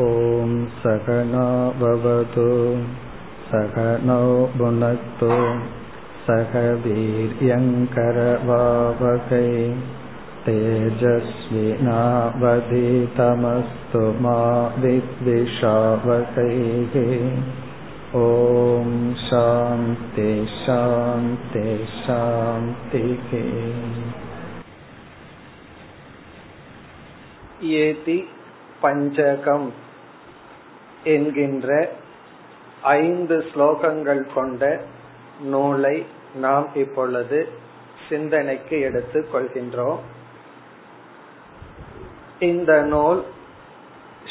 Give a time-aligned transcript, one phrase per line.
[0.00, 1.42] ॐ सहना
[1.80, 2.42] भवतु
[3.50, 4.24] सहनौ
[4.56, 5.28] भुनक्तु
[6.26, 7.78] सह वीर्यङ्करवावकै
[10.48, 11.64] तेजस्विनावधितमस्तु
[14.26, 14.36] मा
[14.84, 15.40] विद्विषावकैः
[18.26, 18.94] ॐ
[19.24, 20.30] शान्ति
[20.60, 21.66] शान्ति
[21.98, 23.36] शान्तिः
[27.84, 28.18] ஏதி
[28.81, 29.73] பஞ்சகம்
[31.03, 31.89] என்கின்ற
[32.81, 34.81] ஐந்து ஸ்லோகங்கள் கொண்ட
[35.41, 37.47] நூலை நாம் இப்பொழுது
[38.09, 39.99] சிந்தனைக்கு எடுத்துக் கொள்கின்றோம்.
[42.39, 43.23] இந்த நூல்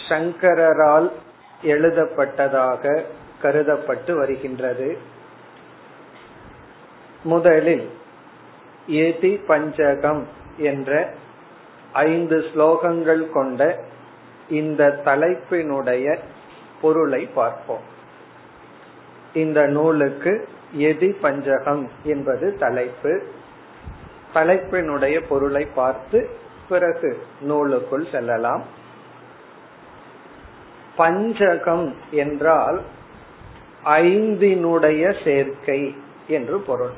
[0.08, 1.10] சங்கரால்
[1.62, 3.04] எழுதப்பட்டதாக
[3.42, 4.98] கருதப்பட்டு வருகின்றது.
[7.22, 7.90] முதலில்
[8.86, 10.22] எதி பஞ்சகம்
[10.56, 11.10] என்ற
[11.92, 13.88] ஐந்து ஸ்லோகங்கள் கொண்ட
[14.50, 16.18] இந்த தலைப்பினுடைய
[16.80, 17.80] பொருளை பார்ப்போம்.
[19.34, 20.48] இந்த நூலுக்கு
[20.78, 23.22] எதி பஞ்சகம் என்பது தலைப்பு.
[24.34, 26.30] தலைப்பினுடைய பொருளை பார்த்து
[26.68, 28.62] பிறகு நூலுக்குள் செல்லலாம்.
[30.96, 32.82] பஞ்சகம் என்றால்
[33.84, 35.96] ஐந்தினுடைய சேர்க்கை
[36.28, 36.92] என்று பொருள்.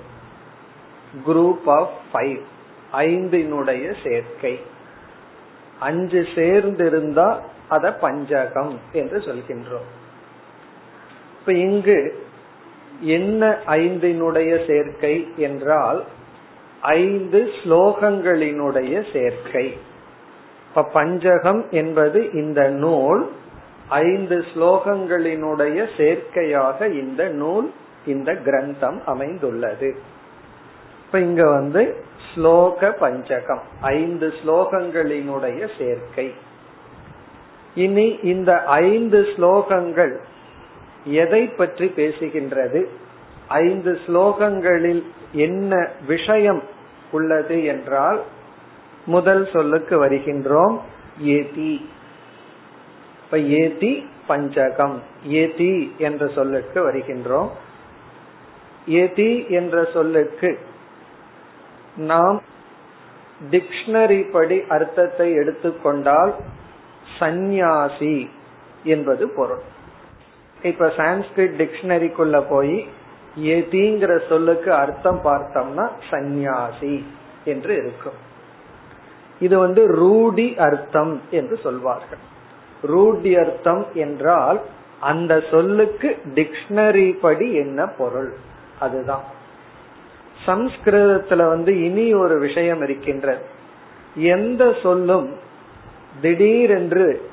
[1.27, 2.41] குரூப் ஆஃப் ஃபைவ்
[2.92, 4.61] ஐந்தினுடைய சேர்க்கை.
[5.83, 7.28] அஞ்சு சேர்ந்திருந்தா
[7.69, 9.89] அத பஞ்சகம் என்று சொல்கின்றோம்.
[11.39, 11.98] இப்ப இங்கு
[13.00, 16.00] என்ன ஐந்தினுடைய சேர்க்கை என்றால்
[16.80, 19.66] ஐந்து ஸ்லோகங்களினுடைய சேர்க்கை.
[20.69, 23.22] இப்ப பஞ்சகம் என்பது இந்த நூல்
[23.89, 27.69] ஐந்து ஸ்லோகங்களினுடைய சேர்க்கையாக இந்த நூல்
[28.06, 29.91] இந்த கிரந்தம் அமைந்துள்ளது.
[31.12, 36.34] இப்ப இங்க வந்து ஸ்லோக பஞ்சகம் ஐந்து ஸ்லோகங்களினுடைய சேர்க்கை.
[37.74, 40.16] இனி இந்த ஐந்து ஸ்லோகங்கள்
[41.05, 42.86] எதை பற்றி பேசுகின்றது?
[43.48, 45.02] ஐந்து ஸ்லோகங்களில்
[45.33, 46.62] என்ன விஷயம்
[47.11, 48.22] உள்ளது என்றால்
[49.06, 50.78] முதல் சொல்லுக்கு வருகின்றோம்
[51.18, 51.89] ஏதி.
[53.24, 57.51] இப்ப ஏதி பஞ்சகம் ஏதி என்ற சொல்லுக்கு வருகின்றோம்.
[58.86, 60.70] ஏதி என்ற சொல்லுக்கு
[61.97, 62.42] நாம்
[63.51, 66.35] டிக்ஷனரி படி அர்த்தத்தை எடுத்துக்கொண்டால்
[67.19, 68.30] சந்நியாசி
[68.85, 69.61] என்பது பொருள்.
[70.63, 72.86] இப்ப சான்ஸ்கிரிட் டிக்ஷனரிக்குள்ள போய்
[73.36, 77.07] எதிங்கிற சொல்லுக்கு அர்த்தம் பார்த்தோம்னா சந்நியாசி
[77.45, 78.14] என்று இருக்கும்.
[79.41, 82.19] இது வந்து ரூடி அர்த்தம் என்று சொல்வார்கள்.
[82.83, 84.61] ரூடி அர்த்தம் என்றால்
[85.01, 88.33] அந்த சொல்லுக்கு டிக்ஷனரி படி என்ன பொருள்?
[88.81, 89.41] அதுதான்.
[90.47, 93.45] சம்ஸ்கிருதத்துல வந்து இனி ஒரு விஷயம் இருக்கின்றது
[94.14, 95.29] எந்த சொல்லும்
[96.20, 97.30] திடீரென்று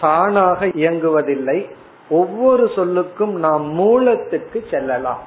[0.00, 1.70] தானாக இயங்குவதில்லை.
[2.10, 5.22] ஒவ்வொரு சொல்லுக்கும் நாம் மூலத்துக்கு செல்லலாம்.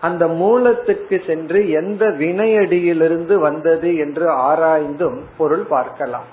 [0.00, 6.24] அந்த மூலத்துக்கு சென்று எந்த வினையடியிலிருந்து வந்தது என்று ஆராய்ந்தும் பொருள் பார்க்கலாம்.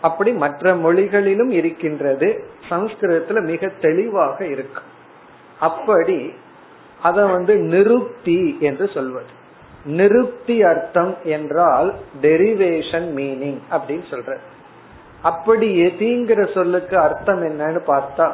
[0.00, 2.44] அப்படி மற்ற மொழிகளிலும் இருக்கின்றது.
[2.68, 4.82] சம்ஸ்கிருதத்துல மிக தெளிவாக இருக்கு.
[5.60, 6.32] அப்படி
[7.02, 9.32] அதை வந்து நிருப்தி என்று சொல்வது.
[9.84, 14.36] நிருப்தி அர்த்தம் என்றால் டெரிவேஷன் மீனிங் அப்படின்னு சொல்ற
[15.22, 18.26] அப்படி எதிங்கிற சொல்லுக்கு அர்த்தம் என்னன்னு பார்த்தா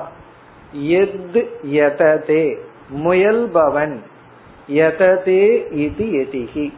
[0.73, 2.57] எது எததே
[3.05, 3.97] முயல்பவன்
[4.69, 6.73] எததே இது எதிகி.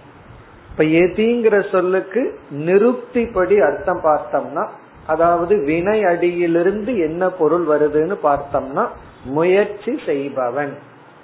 [0.70, 4.64] இப்ப எதிங்கிற சொல்லுக்கு நிருப்திப்படி அர்த்தம் பார்த்தோம்னா
[5.06, 8.86] அதாவது வினை அடியிலிருந்து என்ன பொருள் வருதுன்னு பார்த்தோம்னா
[9.24, 10.74] முயற்சி செய்பவன்.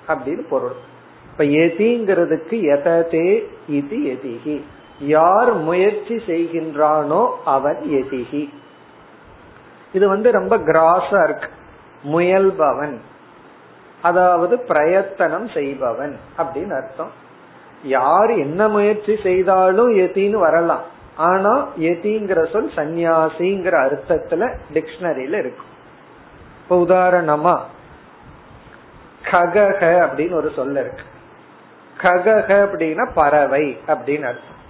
[0.09, 0.91] அப்படின்னு பொருள்.
[1.31, 4.63] இப்ப எதிங்கிறதுக்கு எததே இது எதிகி.
[5.01, 8.49] யார் முயற்சி செய்கின்றானோ அவன் எதிகி.
[9.93, 11.49] இது வந்து ரொம்ப கிராஸா இருக்கு.
[12.03, 12.97] முயல்பவன்.
[14.03, 17.11] அதாவது பிரயத்தனம் செய்பவன் அப்படின்னு அர்த்தம்.
[17.85, 20.83] யார் என்ன முயற்சி செய்தாலும் எதின்னு வரலாம்.
[21.17, 25.71] ஆனா எதிங்கிற சொல் சந்நியாசிங்கிற அர்த்தத்துல டிக்ஷனரியில இருக்கும்.
[26.63, 27.59] இப்ப உதாரணமா
[29.33, 31.05] ககக அப்படின்னு ஒரு சொல்ல இருக்கு.
[32.03, 34.61] ககக அப்படின்னா பறவை அப்படின்னு அர்த்தம்.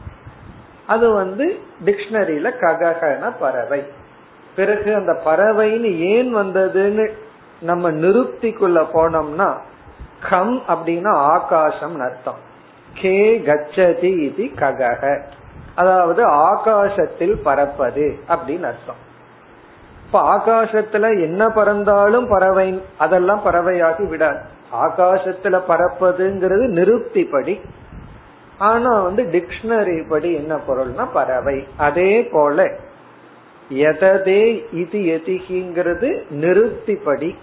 [0.87, 3.82] அது வந்து டிக்ஷனரியில கககன பறவை.
[4.56, 7.12] பிறகு அந்த பறவைன்னு ஏன் வந்ததுன்னு
[7.61, 9.56] நம்ம நிருப்திக்குள்ள போனோம்னா
[10.31, 12.38] கம் அப்படின்னா ஆகாசம் அர்த்தம்.
[12.94, 15.23] கே கச்சதி இது ககக.
[15.75, 19.11] அதாவது ஆகாசத்தில் பறப்பது அப்படின்னு அர்த்தம்.
[20.12, 24.41] இப்ப ஆகாசத்துல என்ன பறந்தாலும் பறவை அதெல்லாம் பறவையாகி விடாது.
[24.73, 27.61] ஆகாசத்துல பறப்பதுங்கிறது நிருப்தி படி
[28.59, 31.67] ஆனா வந்து டிக்ஷனரி படி என்ன பொருள்னா பறவை.
[31.76, 32.67] அதே போல
[33.70, 36.11] எததே இது எதிகிங்கிறது
[36.41, 37.35] நிருப்திப்படி.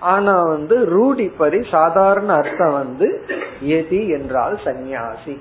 [0.00, 3.24] ஆனா வந்து ரூடிப்படி சாதாரண அர்த்தம் வந்து
[3.64, 5.36] எதி என்றால் சந்நியாசி.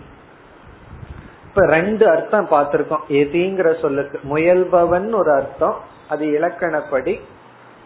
[1.45, 3.07] இப்ப ரெண்டு அர்த்தம் பார்த்திருக்கோம்.
[3.21, 7.19] எதிங்கிற சொல்லுக்கு முயல்பவன் ஒரு அர்த்தம் அது இலக்கணப்படி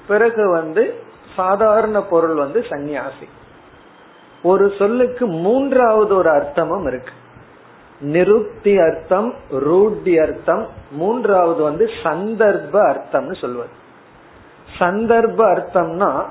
[0.07, 0.93] பிறகு வந்து
[1.35, 3.27] சாதாரண பொருள் வந்து சந்நியாசி.
[4.43, 7.13] ஒரு சொல்லுக்கு மூன்றாவது ஒரு அர்த்தமும் இருக்கு.
[8.01, 13.73] நிருப்தி அர்த்தம் ரூட்டி அர்த்தம் மூன்றாவது வந்து சந்தர்ப்ப அர்த்தம்னு சொல்வது.
[14.79, 16.25] சந்தர்ப்ப அர்த்தம்னா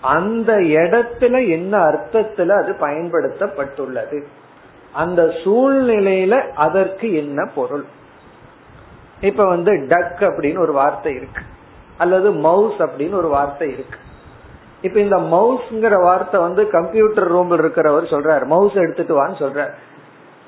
[0.00, 4.26] அந்த இடத்துல என்ன அர்த்தத்துல அது பயன்படுத்தப்பட்டுள்ளது.
[4.92, 7.84] அந்த சூழ்நிலையில அதற்கு என்ன பொருள்?
[9.20, 11.42] இப்ப வந்து டக் அப்படின்னு ஒரு வார்த்தை இருக்கு.
[11.98, 13.98] அல்லது மவுஸ் அப்படின்னு ஒரு வார்த்தை இருக்கு.
[14.82, 18.46] இப்ப இந்த மவுஸ்ங்கிற வார்த்தை வந்து கம்ப்யூட்டர் ரூம்ல இருக்கிறவர் சொல்றாரு.
[18.46, 19.70] மவுஸ் எடுத்துட்டு வான்னு சொல்றாரு.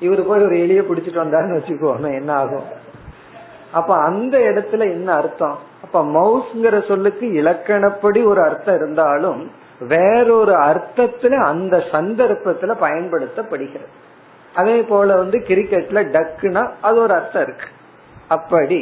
[0.01, 2.63] இவரு போய் ஒரு எளிய பிடிச்சிட்டு வந்தாருன்னு வச்சுக்கோங்க என்ன ஆகும்?
[3.71, 5.57] அப்ப அந்த இடத்துல என்ன அர்த்தம்?
[5.83, 13.89] அப்ப மவுஸ்ங்கிற சொல்லுக்கு இலக்கணப்படி ஒரு அர்த்தம் இருந்தாலும் வேறொரு அர்த்தத்துல அந்த சந்தர்ப்பத்துல பயன்படுத்தப்படுகிறது.
[14.55, 17.65] அதே போல வந்து கிரிக்கெட்ல டக்குனா அது ஒரு அர்த்தம் இருக்கு.
[18.31, 18.81] அப்படி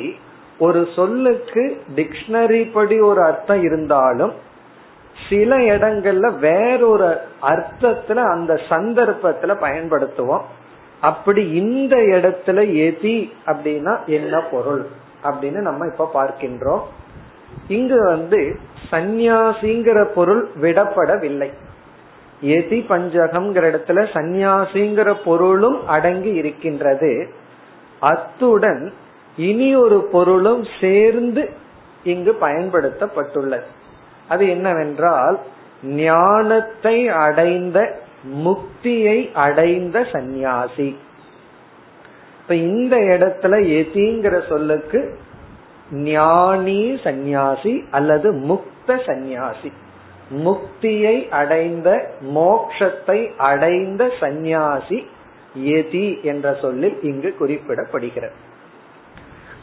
[0.59, 1.63] ஒரு சொல்லுக்கு
[1.95, 4.33] டிக்ஷனரி படி ஒரு அர்த்தம் இருந்தாலும்
[5.29, 7.09] சில இடங்கள்ல வேறொரு
[7.41, 10.45] அர்த்தத்துல அந்த சந்தர்ப்பத்துல பயன்படுத்துவோம்.
[11.01, 14.83] அப்படி இந்த இடத்துல எதி அப்படின்னா என்ன பொருள்
[15.23, 16.83] அப்படின்னு நம்ம இப்ப பார்க்கின்றோம்.
[17.67, 18.39] இங்கு வந்து
[18.91, 21.49] சந்நியாசிங்கிற பொருள் விடப்படவில்லை.
[22.43, 27.13] எதி பஞ்சகம்ங்கிற இடத்துல சந்நியாசிங்கிற பொருளும் அடங்கி இருக்கின்றது.
[28.01, 28.83] அத்துடன்
[29.39, 31.43] இனி ஒரு பொருளும் சேர்ந்து
[32.03, 33.67] இங்கு பயன்படுத்தப்பட்டுள்ளது.
[34.27, 35.37] அது என்னவென்றால்
[35.83, 37.77] ஞானத்தை அடைந்த
[38.45, 40.89] முக்தியை அடைந்த சந்நியாசி.
[42.41, 45.01] இப்ப இந்த இடத்துல எதிங்கிற சொல்லுக்கு
[45.91, 49.71] ஞானி சந்நியாசி அல்லது முக்த சந்நியாசி.
[50.45, 51.89] முக்தியை அடைந்த
[52.35, 54.99] மோக்ஷத்தை அடைந்த சந்நியாசி
[55.75, 58.37] எதி என்ற சொல்லில் இங்கு குறிப்பிடப்படுகிறது.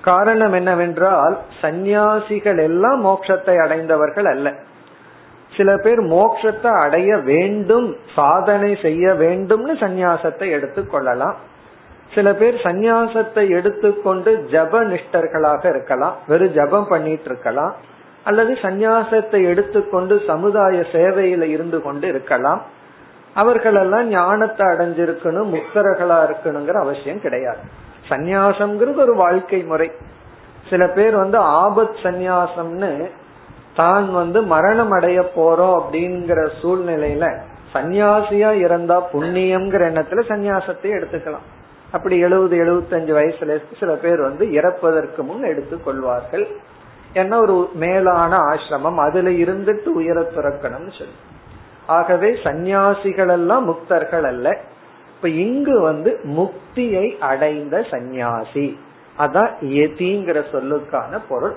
[0.06, 4.48] காரணம் என்னவென்றால் சந்நியாசிகள் எல்லாம் மோட்சத்தை அடைந்தவர்கள் அல்ல.
[5.52, 11.36] சில பேர் மோட்சத்தை அடைய வேண்டும் சாதனை செய்ய வேண்டும்னு சந்நியாசத்தை எடுத்துக்கொள்ளலாம்
[12.14, 17.74] சில பேர் சந்நியாசத்தை எடுத்துக்கொண்டு ஜப நிஷ்டர்களாக இருக்கலாம் வெறும் ஜபம் பண்ணிட்டு இருக்கலாம்
[18.24, 22.60] அல்லது சந்நியாசத்தை எடுத்துக்கொண்டு சமுதாய சேவையில இருந்து கொண்டு இருக்கலாம்.
[23.34, 27.64] அவர்களெல்லாம் ஞானத்தை அடைஞ்சிருக்கணும் முக்தர்களா இருக்கணுங்கிற அவசியம் கிடையாது.
[28.08, 29.90] சந்நியாசம்ங்கிறது ஒரு வாழ்க்கை முறை.
[30.70, 33.10] சில பேர் வந்து ஆபத் சந்நியாசம்னு
[33.76, 37.40] தான் வந்து மரணம் அடைய போறோம் அப்படிங்கிற சூழ்நிலையில
[37.74, 41.46] சந்நியாசியா இருந்தா புண்ணியம்ங்கிற எண்ணத்துல சந்நியாசத்தை எடுத்துக்கலாம்.
[41.92, 46.46] அப்படி எழுபது எழுபத்தஞ்சு வயசுல சில பேர் வந்து இறப்பதற்கு முன் எடுத்துக் கொள்வார்கள்.
[47.14, 51.18] ஏன்னா ஒரு மேலான ஆசிரமம் அதுல இருந்துட்டு உயர துறக்கணும்னு சொல்லி.
[51.86, 54.58] ஆகவே சந்நியாசிகள் எல்லாம் முக்தர்கள் அல்ல.
[55.16, 58.78] இப்ப இங்கு வந்து முக்தியை அடைந்த சந்நியாசி.
[59.18, 61.54] அதான் எதிங்கிற சொல்லுக்கான பொருள்.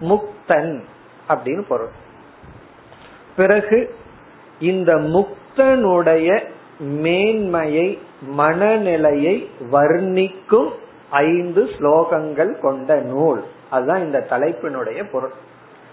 [0.00, 0.82] முக்தன்
[1.28, 1.88] அப்படின்னு பொருள்.
[3.36, 3.94] பிறகு
[4.60, 6.44] இந்த முக்தனுடைய
[6.78, 10.68] மேன்மையை மனநிலையை வர்ணிக்கும்
[11.10, 13.44] ஐந்து ஸ்லோகங்கள் கொண்ட நூல்.
[13.70, 15.32] அதுதான் இந்த தலைப்பினுடைய பொருள்.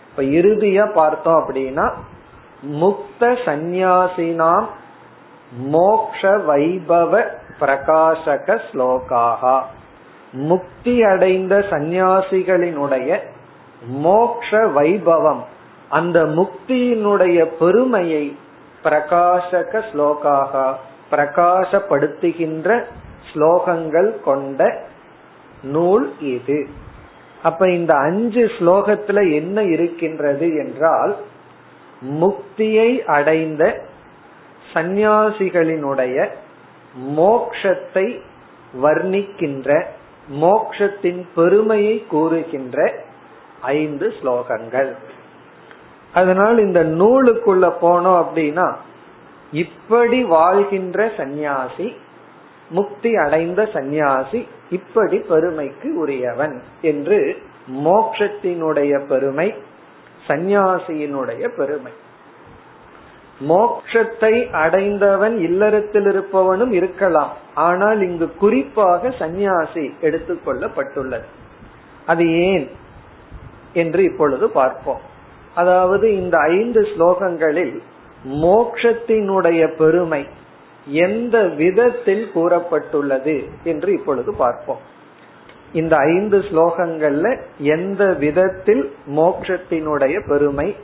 [0.10, 1.94] இப்ப இறுதியா பார்த்தோம் அப்படின்னா
[2.72, 4.66] முக்த சந்நியாசினாம்
[5.52, 7.26] மோக்ஷ வைபவ
[7.60, 9.62] பிரகாசக ஸ்லோகாகா.
[10.32, 13.20] முக்தி அடைந்த சந்நியாசிகளினுடைய
[13.88, 15.40] மோக்ஷ வைபவம்
[15.90, 18.38] அந்த முக்தியினுடைய பெருமையை
[18.84, 20.74] பிரகாசக ஸ்லோகாக
[21.12, 22.84] பிரகாசப்படுத்துகின்ற
[23.34, 24.82] ஸ்லோகங்கள் கொண்ட
[25.64, 26.68] நூல் இது.
[27.44, 31.16] அப்ப இந்த அஞ்சு ஸ்லோகத்துல என்ன இருக்கின்றது என்றால்
[32.02, 33.82] முக்தியை அடைந்த
[34.74, 36.30] சந்நியாசிகளினுடைய
[37.18, 38.20] மோக்ஷத்தை
[38.82, 39.84] வர்ணிக்கின்ற
[40.42, 43.06] மோக்ஷத்தின் பெருமையை கூறுகின்ற
[43.62, 44.92] ஐந்து ஸ்லோகங்கள்.
[46.14, 48.76] அதனால் இந்த நூலுக்குள்ள போனோம் அப்படின்னா
[49.52, 51.96] இப்படி வாழ்கின்ற சந்நியாசி
[52.70, 57.38] முக்தி அடைந்த சந்நியாசி இப்படி பெருமைக்கு உரியவன் என்று
[57.76, 59.54] மோக்ஷத்தினுடைய பெருமை
[60.28, 61.92] சந்நியாசியினுடைய பெருமை.
[63.40, 67.34] மோக்ஷத்தை அடைந்தவன் இல்லறத்தில் இருப்பவனும் இருக்கலாம்.
[67.54, 71.28] ஆனால் இங்கு குறிப்பாக சந்நியாசி எடுத்துக்கொள்ளப்பட்டுள்ளது
[72.06, 72.68] அது ஏன்
[73.74, 75.00] என்று இப்பொழுது பார்ப்போம்.
[75.56, 77.82] அதாவது இந்த ஐந்து ஸ்லோகங்களில்
[78.26, 80.26] மோக்ஷத்தினுடைய பெருமை
[80.86, 84.80] எந்த விதத்தில் கூறப்பட்டுள்ளது என்று இப்பொழுது பார்ப்போம்.
[85.74, 90.76] இந்த ஐந்து ஸ்லோகங்கள்ல எந்த விதத்தில் மோக்ஷத்தினுடைய பெருமை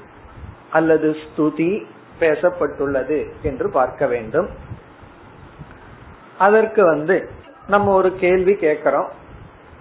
[0.70, 1.86] அல்லது ஸ்துதி
[2.20, 4.50] பேசப்பட்டுள்ளது என்று பார்க்க வேண்டும்.
[6.38, 7.30] அதற்கு வந்து
[7.68, 9.10] நம்ம ஒரு கேள்வி கேட்கிறோம்.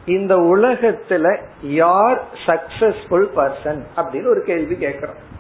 [0.06, 5.30] இந்த உலகத்துல யார் சக்சஸ்ஃபுல் பர்சன் அப்படின்னு ஒரு கேள்வி கேட்கிறோம்.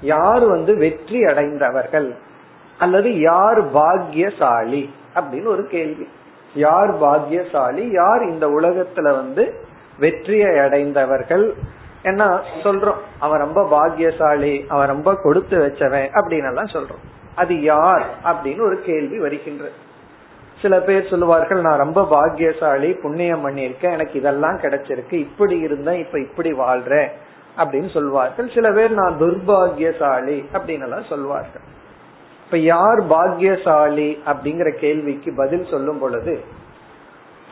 [0.00, 2.16] யார் வந்து வெற்றி அடைந்தவர்கள்?
[2.78, 6.08] அல்லது யார் பாக்யசாலி அப்படின்னு ஒரு கேள்வி.
[6.54, 9.66] யார் பாக்யசாலி யார் இந்த உலகத்துல வந்து
[9.98, 11.54] வெற்றியை அடைந்தவர்கள்?
[12.04, 17.02] ஏன்னா சொல்றோம் அவன் ரொம்ப பாக்யசாலி அவன் ரொம்ப கொடுத்து வச்சவன் அப்படின்னு எல்லாம் சொல்றோம்.
[17.34, 19.64] அது யார் அப்படின்னு ஒரு கேள்வி வருகின்ற.
[20.62, 26.52] சில பேர் சொல்லுவார்கள் நான் ரொம்ப பாக்கியசாலி புண்ணியம் பண்ணியிருக்கேன் எனக்கு இதெல்லாம் கிடைச்சிருக்கு இப்படி இருந்தேன் இப்ப இப்படி
[26.52, 27.08] வாழ்றேன்
[27.56, 28.50] அப்படின்னு சொல்வார்கள்.
[28.54, 31.64] சில பேர் நான் துர்பாகியசாலி அப்படின்னு எல்லாம் சொல்வார்கள்.
[32.44, 36.40] இப்ப யார் பாக்கியசாலி அப்படிங்கிற கேள்விக்கு பதில் சொல்லும் பொழுது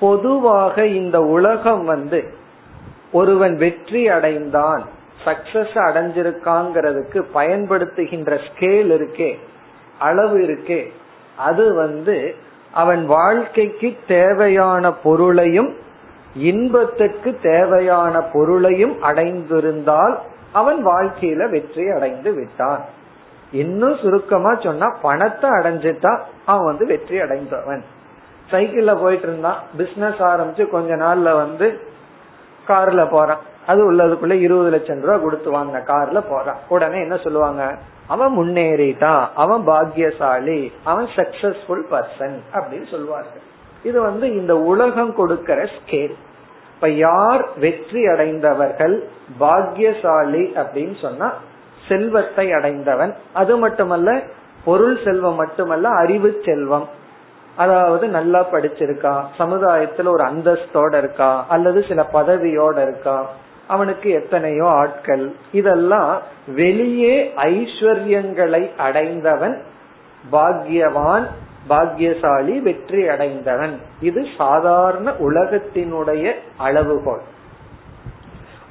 [0.01, 2.21] பொதுவாக இந்த உலகம் வந்து
[3.13, 4.83] ஒருவன் வெற்றி அடைந்தான்
[5.25, 9.31] சக்சஸ் அடைஞ்சிருக்காங்கிறதுக்கு பயன்படுத்துகின்ற ஸ்கேல் இருக்கே
[9.99, 10.83] அளவு இருக்கே
[11.37, 12.35] அது வந்து
[12.73, 15.71] அவன் வாழ்க்கைக்கு தேவையான பொருளையும்
[16.35, 20.17] இன்பத்துக்கு தேவையான பொருளையும் அடைந்திருந்தால்
[20.53, 22.85] அவன் வாழ்க்கையில வெற்றி அடைந்து விட்டான்.
[23.53, 26.13] இன்னும் சுருக்கமா சொன்னா பணத்தை அடைஞ்சிட்டா
[26.47, 27.83] அவன் வந்து வெற்றி அடைந்தவன்.
[28.51, 31.81] சைக்கிள்ல போயிட்டு இருந்தான் பிசினஸ் ஆரம்பிச்சு கொஞ்ச நாள்ல வந்து
[32.73, 33.43] கார்ல போறான்.
[33.67, 36.61] அது உள்ளதுக்குள்ள இருபது லட்சம் ரூபாய் கொடுத்து வாங்கின கார்ல போறான்.
[36.69, 37.63] உடனே என்ன சொல்லுவாங்க?
[38.07, 43.45] அவன் முன்னேறிட்டான் அவன் பாக்கியசாலி அவன் சக்சஸ்ஃபுல் பர்சன் அப்படின்னு சொல்லுவார்கள்.
[43.83, 46.15] இது வந்து இந்த உலகம் கொடுக்கிற ஸ்கேல்
[46.75, 48.97] இப்ப யார் வெற்றி அடைந்தவர்கள்
[49.39, 51.29] பாக்கியசாலி அப்படின்னு சொன்னா
[51.89, 53.13] செல்வத்தை அடைந்தவன்.
[53.33, 54.11] அது மட்டுமல்ல
[54.65, 56.87] பொருள் செல்வம் மட்டுமல்ல அறிவு செல்வம்.
[57.63, 63.19] அதாவது நல்லா படிச்சிருக்கா சமுதாயத்துல ஒரு அந்தஸ்தோட இருக்கா அல்லது சில பதவியோட இருக்கா
[63.67, 65.25] அவனுக்கு எத்தனையோ ஆட்கள்.
[65.53, 66.13] இதெல்லாம்
[66.55, 67.17] வெளியே
[67.51, 69.57] ஐஸ்வர்யங்களை அடைந்தவன்
[70.25, 71.27] பாக்யவான்
[71.69, 73.75] பாக்யசாலி வெற்றி அடைந்தவன்.
[74.09, 76.25] இது சாதாரண உலகத்தினுடைய
[76.59, 77.23] அளவுகோல்.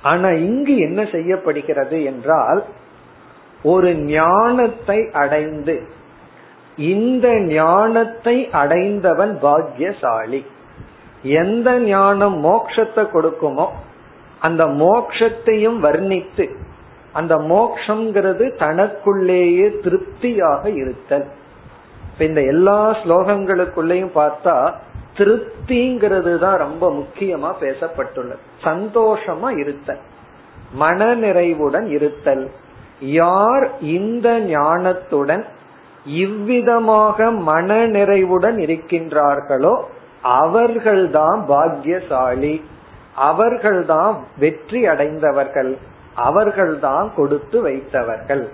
[0.01, 2.61] ஆனா இங்கு என்ன செய்யப்படுகிறது என்றால்
[3.63, 5.75] ஒரு ஞானத்தை அடைந்து
[6.79, 10.45] இந்த ஞானத்தை அடைந்தவன் பாக்கியசாலி.
[11.23, 13.67] எந்த ஞானம் மோக்ஷத்தை கொடுக்குமோ
[14.39, 16.45] அந்த மோக்ஷத்தையும் வர்ணித்து
[17.13, 21.25] அந்த மோக்ஷங்கிறது தனக்குள்ளேயே திருப்தியாக இருத்தல்.
[22.11, 24.73] இப்ப இந்த எல்லா ஸ்லோகங்களுக்குள்ளேயும் பார்த்தா
[25.17, 28.43] திருப்திங்கிறது தான் ரொம்ப முக்கியமா பேசப்பட்டுள்ளது.
[28.63, 30.01] சந்தோஷமா இருத்தல்.
[30.71, 32.49] மன நிறைவுடன் இருத்தல்.
[32.99, 35.45] யார் இந்த ஞானத்துடன்
[36.05, 39.83] இவ்விதமாக மன நிறைவுடன் இருக்கின்றார்களோ
[40.21, 42.61] அவர்கள்தான் பாக்யசாலி
[43.15, 45.77] அவர்கள்தான் வெற்றி அடைந்தவர்கள்.
[46.15, 48.47] அவர்கள்தான் கொடுத்து வைத்தவர்கள்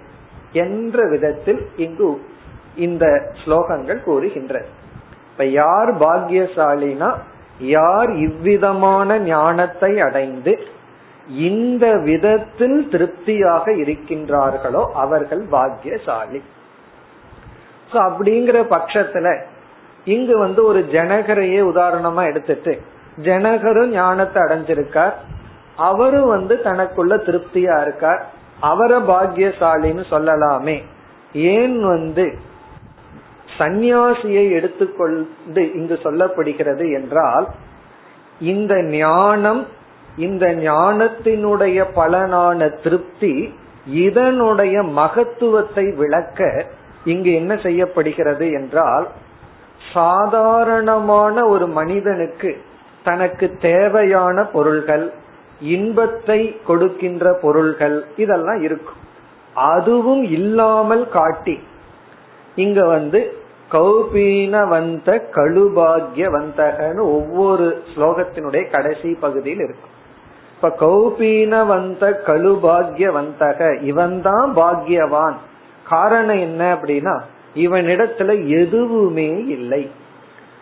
[0.51, 2.21] என்ற விதத்தில் இங்கு
[2.75, 4.65] இந்த ஸ்லோகங்கள் கூறுகின்ற
[5.31, 7.13] இப்ப யார் பாக்யசாலினா
[7.59, 10.59] யார் இவ்விதமான ஞானத்தை அடைந்து
[11.27, 15.47] இந்த விதத்தில் திருப்தியாக இருக்கின்றார்களோ அவர்கள்
[17.91, 19.27] சோ அப்படிங்கிற பட்சத்துல
[20.05, 22.81] இங்கு வந்து ஒரு ஜனகரையே உதாரணமா எடுத்துட்டு
[23.23, 25.13] ஜனகரும் ஞானத்தை அடைஞ்சிருக்கார்.
[25.75, 28.25] அவரும் வந்து தனக்குள்ள திருப்தியா இருக்கார்.
[28.59, 30.83] அவரை பாக்கியசாலின்னு சொல்லலாமே.
[31.33, 32.25] ஏன் வந்து
[33.57, 37.47] சந்நியாசியை எடுத்துக்கொண்டு இங்கு சொல்லப்படுகிறது என்றால்
[38.39, 39.67] இந்த ஞானம்
[40.17, 43.53] இந்த ஞானத்தினுடைய பலனான திருப்தி
[43.85, 46.65] இதனுடைய மகத்துவத்தை விளக்க
[47.05, 49.07] இங்கு என்ன செய்யப்படுகிறது என்றால்
[49.93, 52.51] சாதாரணமான ஒரு மனிதனுக்கு
[53.03, 55.05] தனக்கு தேவையான பொருள்கள்
[55.59, 59.01] இன்பத்தை கொடுக்கின்ற பொருள்கள் இதெல்லாம் இருக்கும்.
[59.53, 61.57] அதுவும் இல்லாமல் காட்டி
[62.55, 63.19] இங்க வந்து
[63.71, 69.93] கௌபீனவந்த கழுபாகியவந்தகன்னு ஒவ்வொரு ஸ்லோகத்தினுடைய கடைசி பகுதியில் இருக்கும்.
[70.55, 75.37] இப்ப கௌபீனவந்த கழுபாகியவந்தக இவன் தான் பாக்யவான்.
[75.89, 77.19] காரணம் என்ன அப்படின்னா
[77.55, 79.91] இவனிடத்துல எதுவுமே இல்லை.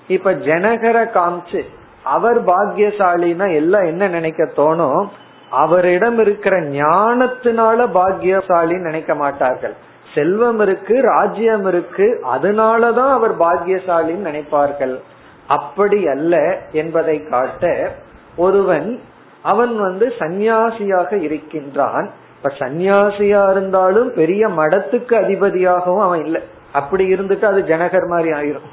[0.07, 1.61] இப்ப ஜனகரை காமிச்சு
[2.03, 5.07] அவர் பாக்கியசாலின்னா எல்லாம் என்ன நினைக்க தோணும்?
[5.49, 9.73] அவரிடம் இருக்கிற ஞானத்தினால பாக்கியசாலின்னு நினைக்க மாட்டார்கள்.
[10.15, 14.99] செல்வம் இருக்கு ராஜ்யம் இருக்கு அதனாலதான் அவர் பாக்கியசாலின்னு நினைப்பார்கள்.
[15.47, 17.91] அப்படி அல்ல என்பதை காட்ட
[18.35, 18.99] ஒருவன்
[19.41, 22.09] அவன் வந்து சந்நியாசியாக இருக்கின்றான்.
[22.43, 26.41] இப்ப சன்னியாசியா இருந்தாலும் பெரிய மடத்துக்கு அதிபதியாகவும் அவன் இல்லை.
[26.73, 28.67] அப்படி இருந்துட்டு அது ஜனகர் மாதிரி ஆயிரும்.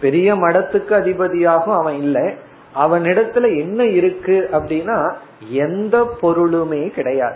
[0.00, 2.34] பெரிய மடத்துக்கு அதிபதியாகவும் அவன் இல்லை.
[2.74, 5.12] அவனிடத்துல என்ன இருக்கு அப்படின்னா
[5.48, 7.34] எந்த பொருளுமே கிடையாது.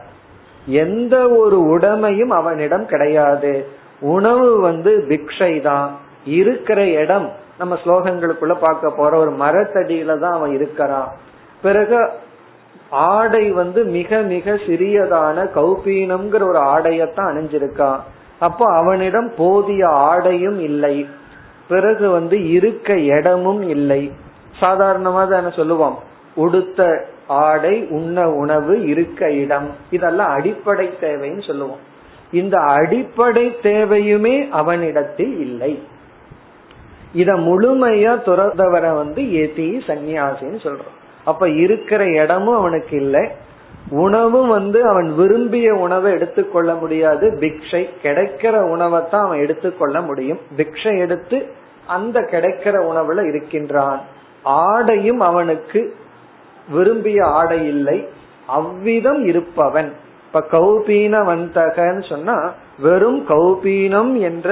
[0.66, 3.66] எந்த ஒரு உடமையும் அவனிடம் கிடையாது.
[4.00, 11.12] உணவு வந்து பிக்ஷை தான் இருக்கிற இடம் நம்ம ஸ்லோகங்களுக்குள்ள பார்க்க போற ஒரு மரத்தடியில தான் அவன் இருக்கிறான்.
[11.62, 12.08] பிறகு
[12.90, 18.00] ஆடை வந்து மிக மிக சிறியதான கௌபீனம்ங்கிற ஒரு ஆடையத்தான் அணிஞ்சிருக்கான்
[18.38, 21.08] அப்போ அவனிடம் போதிய ஆடையும் இல்லை.
[21.68, 24.12] பிறகு வந்து இருக்க இடமும் இல்லை.
[24.60, 25.98] சாதாரணமா தானே சொல்லுவோம்.
[26.34, 29.70] உடுத்த ஆடை உண்ண உணவு இருக்க இடம்.
[29.90, 31.78] இதெல்லாம் அடிப்படை தேவைன்னு சொல்லுவோம்.
[32.32, 35.82] இந்த அடிப்படை தேவையுமே அவனிடத்தில் இல்லை.
[37.12, 40.95] இத முழுமையா துறந்தவரை வந்து ஏத்தி சன்னியாசின்னு சொல்றோம்.
[41.26, 43.24] அப்ப இருக்கிற இடமும் அவனுக்கு இல்லை.
[43.90, 47.26] உணவும் வந்து அவன் விரும்பிய உணவை எடுத்துக்கொள்ள முடியாது.
[47.40, 50.40] பிக்ஷை கிடைக்கிற உணவை தான் அவன் எடுத்துக்கொள்ள முடியும்.
[50.56, 51.38] பிக்ஷை எடுத்து
[51.86, 54.00] அந்த கிடைக்கிற உணவுல இருக்கின்றான்.
[54.42, 55.80] ஆடையும் அவனுக்கு
[56.68, 57.98] விரும்பிய ஆடை இல்லை.
[58.46, 59.92] அவ்விதம் இருப்பவன்.
[60.26, 62.36] இப்ப கௌபீன வந்தகன்னு சொன்னா
[62.78, 64.48] வெறும் கௌபீனம் என்ற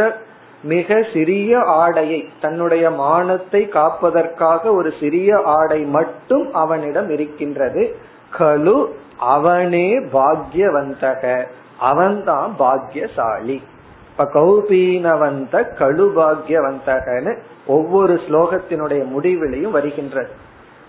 [0.64, 7.96] மிக சிறிய ஆடையை தன்னுடைய மானத்தை காப்பதற்காக ஒரு சிறிய ஆடை மட்டும் அவனிடம் இருக்கின்றது.
[8.38, 8.86] கலு
[9.18, 11.44] அவனே பாக்யவந்தக.
[11.78, 13.62] அவன்தான் பாக்யசாலி.
[14.10, 20.28] இப்ப கௌபீனவந்த கழு பாக்யவந்தகன்னு ஒவ்வொரு ஸ்லோகத்தினுடைய முடிவிலையும் வருகின்றது.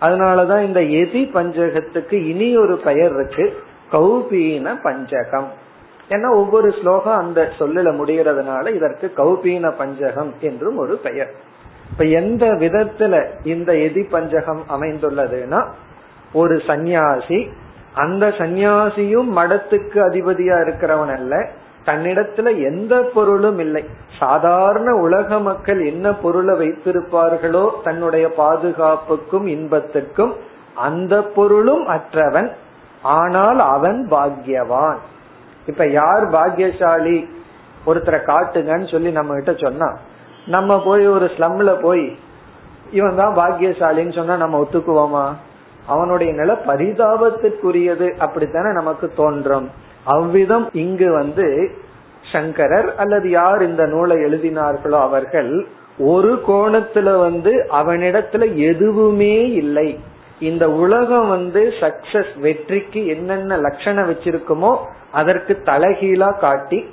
[0.01, 3.57] அதனாலதான் இந்த எதி பஞ்சகத்துக்கு இனி ஒரு பெயர் இருக்கு.
[3.91, 5.63] கௌபீன பஞ்சகம்.
[6.09, 11.31] ஏன்னா ஒவ்வொரு ஸ்லோகம் அந்த சொல்லுல முடிகிறதுனால இதற்கு கௌபீன பஞ்சகம் என்றும் ஒரு பெயர்.
[11.91, 15.65] இப்ப எந்த விதத்துல இந்த எதி பஞ்சகம் அமைந்துள்ளதுன்னா
[16.33, 17.49] ஒரு சந்நியாசி
[17.93, 21.47] அந்த சந்நியாசியும் மடத்துக்கு அதிபதியா இருக்கிறவன் அல்ல.
[21.85, 23.83] தன்னிடத்துல எந்த பொருளும் இல்லை.
[24.19, 30.33] சாதாரண உலக மக்கள் என்ன பொருளை வைத்திருப்பார்களோ தன்னுடைய பாதுகாப்புக்கும் இன்பத்துக்கும்
[30.75, 32.51] அந்த பொருளும் அற்றவன்.
[33.01, 34.97] ஆனால் அவன் பாக்யவான்
[35.67, 37.27] இப்ப யார் பாக்கியசாலி
[37.85, 39.97] ஒருத்தரை காட்டுங்கன்னு சொல்லி நம்ம கிட்ட சொன்னா
[40.47, 42.15] நம்ம போய் ஒரு ஸ்லம்ல போய்
[42.91, 45.25] இவன் தான் பாக்கியசாலின்னு சொன்னா நம்ம ஒத்துக்குவோமா?
[45.87, 49.69] அவனுடைய நில பரிதாபத்திற்குரியது அப்படித்தானே நமக்கு தோன்றும்.
[50.03, 51.71] அவ்விதம் இங்கு வந்து
[52.31, 55.67] சங்கரர் அல்லது யார் இந்த நூலை எழுதினார்களோ அவர்கள்
[55.99, 59.99] ஒரு கோணத்துல வந்து அவனிடத்துல எதுவுமே இல்லை.
[60.39, 64.77] இந்த உலகம் வந்து சக்சஸ் வெற்றிக்கு என்னென்ன லட்சணம் வச்சிருக்குமோ
[65.11, 66.89] அதற்கு தலைகீழா காட்டி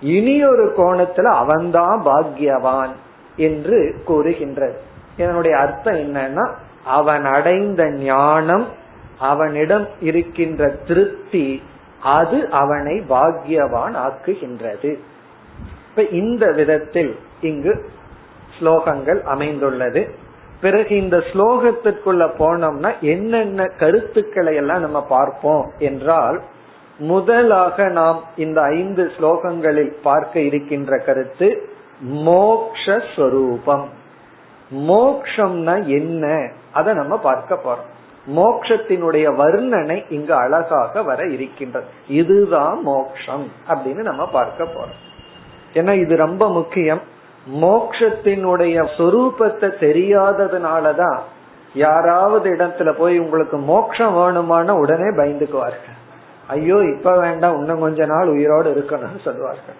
[0.00, 2.92] இனி ஒரு கோணத்துல அவன்தான் பாக்யவான்
[3.36, 4.76] என்று கூறுகின்றது.
[5.16, 6.50] இதனுடைய அர்த்தம் என்னன்னா
[6.84, 8.66] அவன் அடைந்த ஞானம்
[9.18, 11.62] அவனிடம் இருக்கின்ற திருப்தி
[12.02, 14.98] அது அவனை பாக்யவான் ஆக்குகின்றது.
[15.88, 17.90] இப்ப இந்த விதத்தில் இங்கு
[18.60, 20.26] ஸ்லோகங்கள் அமைந்துள்ளது.
[20.60, 26.42] பிறகு இந்த ஸ்லோகத்திற்குள்ள போனோம்னா என்னென்ன கருத்துக்களை எல்லாம் நம்ம பார்ப்போம் என்றால்
[26.98, 31.68] முதலாக நாம் இந்த ஐந்து ஸ்லோகங்களில் பார்க்க இருக்கின்ற கருத்து
[32.06, 33.86] மோக்ஷரூபம்
[34.72, 36.50] மோக்ஷம்னா என்ன?
[36.72, 37.86] அதை நம்ம பார்க்க போறோம்.
[38.36, 41.86] மோக்ஷத்தினுடைய வர்ணனை இங்கு அழகாக வர இருக்கின்றது.
[42.08, 44.98] இதுதான் மோக்ஷம் அப்படின்னு நம்ம பார்க்க போறோம்.
[45.74, 47.00] ஏன்னா இது ரொம்ப முக்கியம்.
[47.54, 51.18] மோக்ஷத்தினுடைய சொரூபத்தை தெரியாததுனாலதான்
[51.74, 55.96] யாராவது இடத்துல போய் உங்களுக்கு மோட்சம் வேணுமான உடனே பயந்துக்குவார்கள்.
[56.46, 59.74] ஐயோ இப்ப வேண்டாம் இன்னும் கொஞ்ச நாள் உயிரோடு இருக்கணும்னு சொல்லுவார்கள்.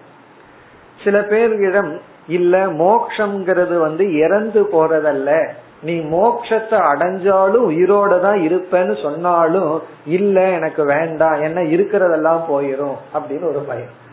[1.03, 5.47] சில பேர்களிடம் இல்ல மோக்ஷங்கிறது வந்து இறந்து போறதல்ல.
[5.81, 13.59] நீ மோக்ஷத்தை அடைஞ்சாலும் உயிரோட தான் இருப்பேன்னு சொன்னாலும் இல்ல எனக்கு வேண்டாம் என்ன இருக்கிறதெல்லாம் போயிரும் அப்படின்னு ஒரு
[13.67, 14.07] பயம்.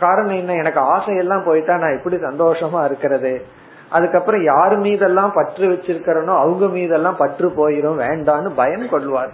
[0.00, 0.54] காரணம் என்ன?
[0.54, 3.46] எனக்கு ஆசையெல்லாம் போயிட்டா நான் எப்படி சந்தோஷமா இருக்கிறது?
[3.88, 8.00] அதுக்கப்புறம் யார் மீதெல்லாம் பற்று வச்சிருக்கிறனோ அவங்க மீதெல்லாம் பற்று போயிரும்.
[8.00, 9.30] வேண்டான்னு பயம் கொள்வார்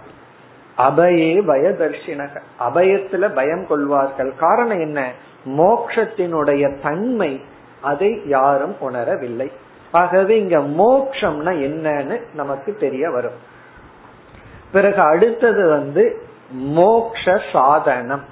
[0.77, 2.41] அபயே பயதர்ஷினக.
[2.59, 4.33] அபயத்துல பயம் கொள்வார்கள்.
[4.35, 5.11] காரணம் என்ன?
[5.45, 7.43] மோக்ஷத்தினுடைய தன்மை
[7.81, 9.51] அதை யாரும் உணரவில்லை.
[9.91, 13.51] ஆகவே இங்க மோக்ஷம்னா என்னன்னு நமக்கு தெரிய வரும்.
[14.71, 16.21] பிறகு அடுத்தது வந்து
[16.51, 18.31] மோக்ஷ சாதனம்.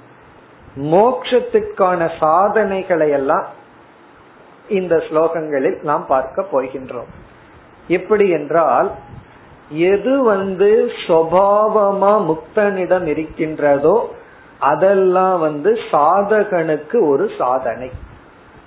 [0.76, 3.46] மோக்ஷத்துக்கான சாதனைகளை எல்லாம்
[4.68, 7.10] இந்த ஸ்லோகங்களில் நாம் பார்க்க போகின்றோம்.
[7.88, 8.90] எப்படி என்றால்
[9.68, 14.10] எது வந்து சுவாவமா முக்தனிடம் இருக்கின்றதோ
[14.58, 17.90] அதெல்லாம் வந்து சாதகனுக்கு ஒரு சாதனை.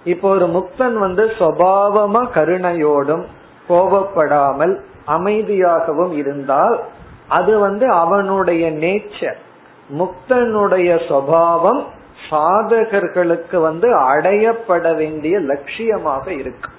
[0.04, 3.26] இப்போ ஒரு முக்தன் வந்து சுவாவமா கருணையோடும்
[3.70, 6.80] கோபப்படாமல் அமைதியாகவும் இருந்தால்
[7.28, 9.38] அது வந்து அவனுடைய நேச்சர்.
[9.98, 11.84] முக்தனுடைய சுவாவம்
[12.30, 16.70] சாதகர்களுக்கு வந்து அடையப்பட வேண்டிய லட்சியமாக இருக்கு.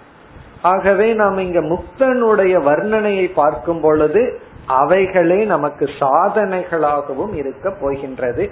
[0.63, 8.51] ஆகவே நாம் இங்க முக்தனுடைய வர்ணனையை பார்க்கும் பொழுது அவைகளே நமக்கு சாதனைகளாகவும் இருக்க போகின்றது.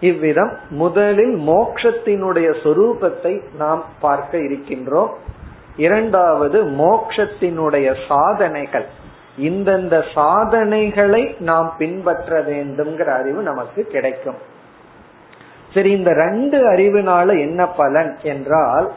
[0.00, 5.10] இவ்விதம் முதலில் மோக்ஷத்தினுடைய சொரூபத்தை நாம் பார்க்க இருக்கின்றோம்.
[5.76, 8.86] இரண்டாவது மோக்ஷத்தினுடைய சாதனைகள்.
[9.38, 14.56] இந்தந்த சாதனைகளை நாம் பின்பற்ற வேண்டும்ங்கிற அறிவு நமக்கு கிடைக்கும்.
[15.74, 18.92] சரி இந்த ரெண்டு அறிவுனால என்ன பலன் என்றால்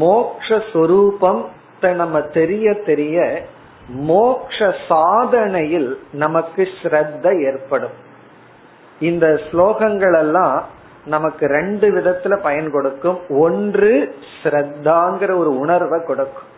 [0.00, 1.44] மோக்ஷரூபம்
[1.80, 3.42] நம்ம தெரிய தெரிய
[3.88, 7.90] மோக்ஷ சாதனையில் நமக்கு ஸ்ரத்த ஏற்படும்.
[9.00, 10.64] இந்த ஸ்லோகங்கள் எல்லாம்
[11.06, 13.18] நமக்கு ரெண்டு விதத்துல பயன் கொடுக்கும்.
[13.28, 16.50] ஒன்று ஸ்ரத்தாங்கிற ஒரு உணர்வை கொடுக்கும்.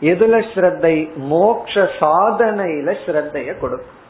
[0.00, 1.16] எதுல ஸ்ரத்தை?
[1.16, 4.02] மோக்ஷ சாதனையில ஸ்ரத்தைய கொடுக்கும்.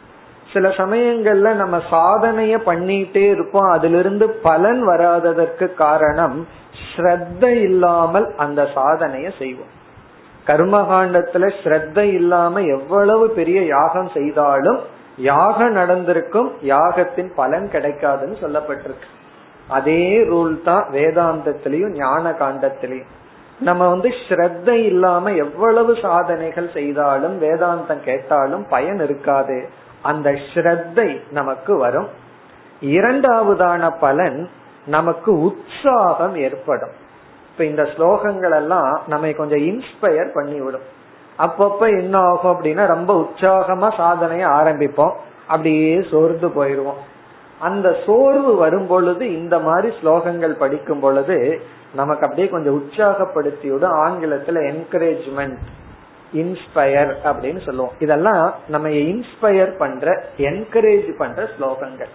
[0.54, 3.68] சில சமயங்கள்ல நம்ம சாதனைய பண்ணிட்டே இருப்போம்.
[3.76, 6.36] அதிலிருந்து பலன் வராததற்கு காரணம்
[6.88, 9.72] ஸ்ரத்த இல்லாமல் அந்த சாதனைய செய்வோம்.
[10.46, 14.80] கர்மகாண்டத்துல ஸ்ரத்த இல்லாம எவ்வளவு பெரிய யாகம் செய்தாலும்
[15.28, 19.08] யாகம் நடந்திருக்கும் யாகத்தின் பலன் கிடைக்காதுன்னு சொல்லப்பட்டிருக்கு.
[19.68, 23.12] அதே ரூல் தான் வேதாந்தத்திலையும் ஞான காண்டத்திலையும்
[23.60, 29.58] நம்ம வந்து ஸ்ரத்த இல்லாம எவ்வளவு சாதனைகள் செய்தாலும் வேதாந்தம் கேட்டாலும் பயன் இருக்காது.
[30.04, 32.08] அந்த ஸ்ரத்தை நமக்கு வரும்.
[32.80, 34.38] இரண்டாவதான பலன்
[34.86, 36.94] நமக்கு உற்சாகம் ஏற்படும்.
[37.52, 40.86] இப்ப இந்த ஸ்லோகங்கள் எல்லாம் நம்ம கொஞ்சம் இன்ஸ்பயர் பண்ணி விடும்
[41.38, 45.14] அப்பப்ப என்ன ஆகும் அப்படின்னா ரொம்ப உற்சாகமா சாதனையை ஆரம்பிப்போம்.
[45.46, 47.00] அப்படியே சோர்ந்து போயிருவோம்
[47.60, 51.36] அந்த சோர்வு வரும் பொழுது இந்த மாதிரி ஸ்லோகங்கள் படிக்கும் பொழுது
[51.94, 53.96] நமக்கு அப்படியே கொஞ்சம் உற்சாகப்படுத்திவிடும்.
[54.04, 55.58] ஆங்கிலத்துல என்கரேஜ்மெண்ட்
[56.34, 57.92] இன்ஸ்பயர் அப்படின்னு சொல்லுவோம்.
[57.98, 62.12] இதெல்லாம் நம்ம இன்ஸ்பயர் பண்ற என்கரேஜ் பண்ற ஸ்லோகங்கள்.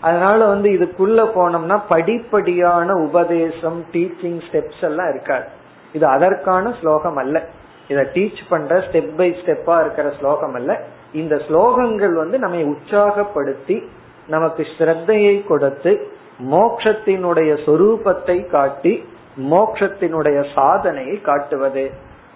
[0.00, 5.44] அதனால வந்து இதுக்குள்ள போனோம்னா படிப்படியான உபதேசம் டீச்சிங் ஸ்டெப்ஸ் எல்லாம் இருக்காது.
[5.92, 7.42] இது அதற்கான ஸ்லோகம் அல்ல.
[7.88, 10.80] இத டீச் பண்ற ஸ்டெப் பை ஸ்டெப்பா இருக்கிற ஸ்லோகம் அல்ல.
[11.12, 13.86] இந்த ஸ்லோகங்கள் வந்து நம்மை உற்சாகப்படுத்தி
[14.26, 16.08] நமக்கு ஸ்ரத்தையை கொடுத்து
[16.50, 19.08] மோக்ஷத்தினுடைய சொரூபத்தை காட்டி
[19.50, 21.90] மோக்ஷத்தினுடைய சாதனையை காட்டுவது.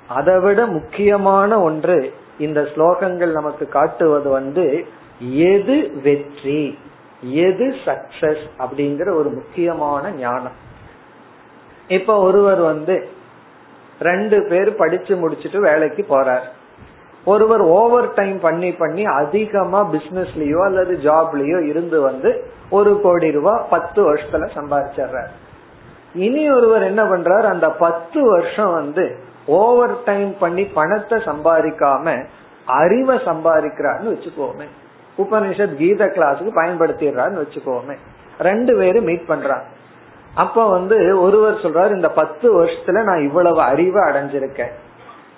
[0.09, 4.87] அதை விட முக்கியமான ஒன்று இந்த ஸ்லோகங்கள் நமக்கு காட்டுவது வந்து
[5.33, 6.79] எது வெற்றி
[7.21, 10.57] எது சக்சஸ் அப்படிங்கிற ஒரு முக்கியமான ஞானம்.
[11.89, 13.09] இப்ப ஒருவர் வந்து
[14.01, 16.47] ரெண்டு பேர் படிச்சு முடிச்சுட்டு வேலைக்கு போறார்.
[17.25, 24.15] ஒருவர் ஓவர் டைம் பண்ணி பண்ணி அதிகமா பிசினஸ்லயோ அல்லது ஜாப்லயோ இருந்து வந்து ஒரு கோடி ரூபாய் பத்து
[24.15, 25.33] வருஷத்துல சம்பாதிச்சிடுறாரு.
[26.15, 27.43] இனி ஒருவர் என்ன பண்றார்?
[27.43, 32.25] அந்த பத்து வருஷம் வந்து ஓவர் டைம் பண்ணி பணத்தை சம்பாதிக்காம
[32.67, 34.69] அறிவை சம்பாதிக்கிறான்னு வச்சுக்கோமே.
[35.19, 37.97] உபனிஷத் கீத கிளாஸுக்கு பயன்படுத்திடுறான்னு வச்சுக்கோமே.
[38.39, 39.65] ரெண்டு பேரும் மீட் பண்றாங்க.
[40.35, 44.71] அப்ப வந்து ஒருவர் சொல்றாரு இந்த பத்து வருஷத்துல நான் இவ்வளவு அறிவை அடைஞ்சிருக்கேன்.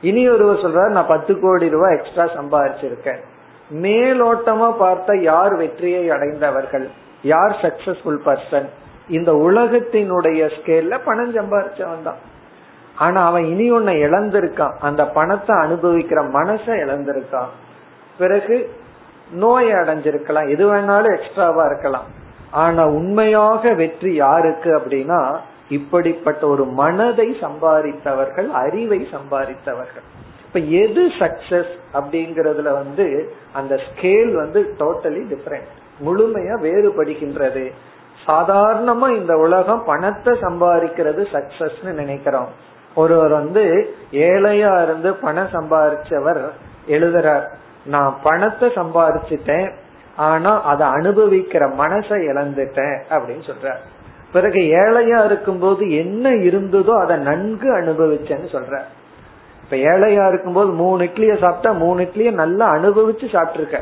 [0.00, 3.20] இனி ஒருவர் சொல்றாரு நான் பத்து கோடி ரூபாய் எக்ஸ்ட்ரா சம்பாதிச்சிருக்கேன்.
[3.74, 6.90] மேலோட்டமா பார்த்த யார் வெற்றியை அடைந்தவர்கள்?
[7.22, 8.68] யார் சக்சஸ்ஃபுல் பர்சன்
[9.08, 12.20] இந்த உலகத்தினுடைய ஸ்கேல்ல பணம் சம்பாதிச்சவன் தான்.
[13.00, 14.76] ஆனா அவன் இனி ஒன்ன இழந்திருக்கான்.
[14.80, 17.52] அந்த பணத்தை அனுபவிக்கிற மனசை இழந்திருக்கான்.
[18.18, 18.56] பிறகு
[19.32, 20.48] நோய் அடைஞ்சிருக்கலாம்.
[20.54, 22.08] எது வேணாலும் எக்ஸ்ட்ராவா இருக்கலாம்.
[22.64, 25.20] ஆனா உண்மையாக வெற்றி யாருக்கு அப்படின்னா
[25.68, 30.06] இப்படிப்பட்ட ஒரு மனதை சம்பாதித்தவர்கள் அறிவை சம்பாதித்தவர்கள்.
[30.46, 33.06] இப்ப எது சக்சஸ் அப்படிங்கறதுல வந்து
[33.52, 35.70] அந்த ஸ்கேல் வந்து டோட்டலி டிஃபரெண்ட்
[36.06, 37.64] முழுமையா வேறுபடுகின்றது.
[38.26, 42.50] சாதாரணமா இந்த உலகம் பணத்தை சம்பாதிக்கிறது சக்சஸ் நினைக்கிறோம்.
[42.94, 46.40] ஒருவர் வந்து ஏழையா இருந்து பணம் சம்பாதிச்சவர்
[46.88, 47.46] எழுதுறார்.
[47.84, 49.72] நான் பணத்தை சம்பாதிச்சிட்டேன்
[50.16, 53.80] ஆனா அதை அனுபவிக்கிற மனசை இழந்துட்டேன் அப்படின்னு சொல்றார்.
[54.32, 58.80] பிறகு ஏழையா இருக்கும்போது என்ன இருந்ததோ அதை நன்கு அனுபவிச்சேன்னு சொல்ற
[59.62, 63.80] இப்ப ஏழையா இருக்கும்போது மூணு இட்லிய சாப்பிட்டா மூணு இட்லிய நல்லா அனுபவிச்சு சாப்பிட்டுருக்க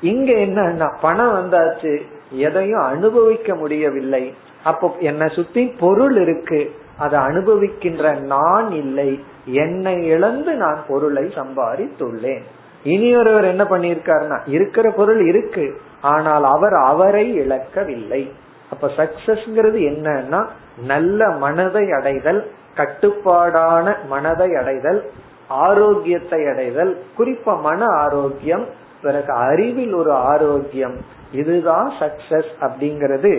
[0.00, 4.34] இங்க என்னன்னா பணம் வந்தாச்சு எதையும் அனுபவிக்க முடியவில்லை.
[4.64, 6.74] அப்போ என்னை சுத்தி பொருள் இருக்கு.
[6.98, 9.10] அதை அனுபவிக்கின்ற நான் இல்லை.
[9.44, 12.44] என்னை இழந்து நான் பொருளை சம்பாதித்துள்ளேன்.
[12.82, 15.66] இனி ஒருவர் என்ன பண்ணிருக்காருன்னா இருக்கிற பொருள் இருக்கு
[16.00, 18.22] ஆனால் அவர் அவரை இழக்கவில்லை.
[18.70, 20.40] அப்ப சக்சஸ்ங்கிறது என்னன்னா
[20.86, 22.40] நல்ல மனதை அடைதல்
[22.74, 25.00] கட்டுப்பாடான மனதை அடைதல்
[25.48, 28.66] ஆரோக்கியத்தை அடைதல் குறிப்பா மன ஆரோக்கியம்
[29.02, 30.96] பிறகு அறிவில் ஒரு ஆரோக்கியம்.
[31.32, 33.32] இதுதான் சக்சஸ் அப்படிங்கிறது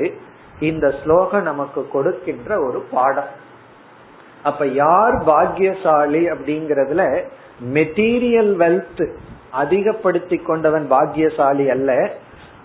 [0.59, 3.31] இந்த ஸ்லோகம் நமக்கு கொடுக்கின்ற ஒரு பாடம்.
[4.43, 7.23] அப்ப யார் பாக்கியசாலி அப்படிங்கறதுல
[7.73, 9.11] மெட்டீரியல் வெல்த்
[9.51, 12.11] அதிகப்படுத்தி கொண்டவன் பாக்கியசாலி அல்ல.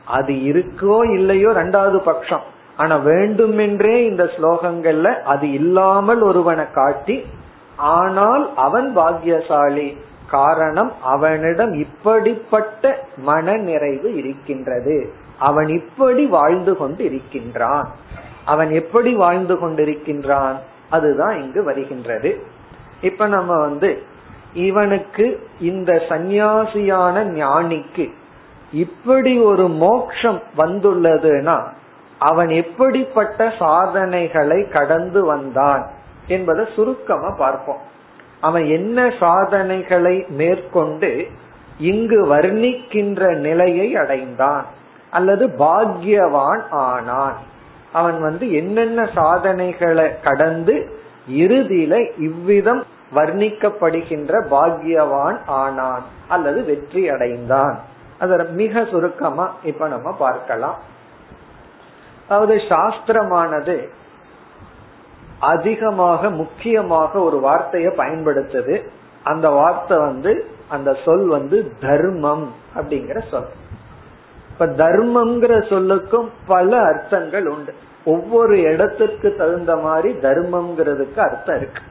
[0.05, 2.41] அது இருக்கோ இல்லையோ ரெண்டாவது பட்சம்.
[2.77, 7.25] ஆனா வேண்டுமென்றே இந்த ஸ்லோகங்கள்ல அது இல்லாமல் ஒருவனை காட்டி
[7.77, 9.97] ஆனால் அவன் பாக்கியசாலி.
[10.31, 15.13] காரணம் அவனிடம் இப்படிப்பட்ட மன நிறைவு இருக்கின்றது.
[15.39, 17.89] அவன் இப்படி வாழ்ந்து கொண்டு இருக்கின்றான்
[18.45, 20.57] அவன் எப்படி வாழ்ந்து கொண்டிருக்கின்றான்?
[20.93, 22.31] அதுதான் இங்கு வருகின்றது.
[23.03, 24.03] இப்ப நம்ம வந்து
[24.55, 25.27] இவனுக்கு
[25.61, 28.07] இந்த சந்நியாசியான ஞானிக்கு
[28.73, 31.59] இப்படி ஒரு மோக்ஷம் வந்துள்ளதுன்னா
[32.19, 35.83] அவன் எப்படிப்பட்ட சாதனைகளை கடந்து வந்தான்
[36.27, 37.83] என்பதை சுருக்கமா பார்ப்போம்.
[38.41, 41.11] அவன் என்ன சாதனைகளை மேற்கொண்டு
[41.79, 44.67] இங்கு வர்ணிக்கின்ற நிலையை அடைந்தான்
[45.11, 47.39] அல்லது பாக்யவான் ஆனான்.
[47.93, 50.75] அவன் வந்து என்னென்ன சாதனைகளை கடந்து
[51.31, 52.83] இறுதியில இவ்விதம்
[53.15, 57.77] வர்ணிக்கப்படுகின்ற பாக்யவான் ஆனான் அல்லது வெற்றி அடைந்தான்.
[58.19, 60.79] அத மிக சுருக்கமா இப்ப நம்ம பார்க்கலாம்.
[62.29, 63.77] அதாவது சாஸ்திரமானது
[65.39, 68.77] அதிகமாக முக்கியமாக ஒரு வார்த்தையை பயன்படுத்துது.
[69.25, 70.33] அந்த வார்த்தை வந்து
[70.69, 73.51] அந்த சொல் வந்து தர்மம் அப்படிங்கிற சொல்.
[74.63, 77.75] இப்ப தர்மம்ங்கிற சொல்லுக்கும் பல அர்த்தங்கள் உண்டு.
[78.05, 81.83] ஒவ்வொரு இடத்துக்கு தகுந்த மாதிரி தர்மம்ங்கிறதுக்கு அர்த்தம் இருக்கு.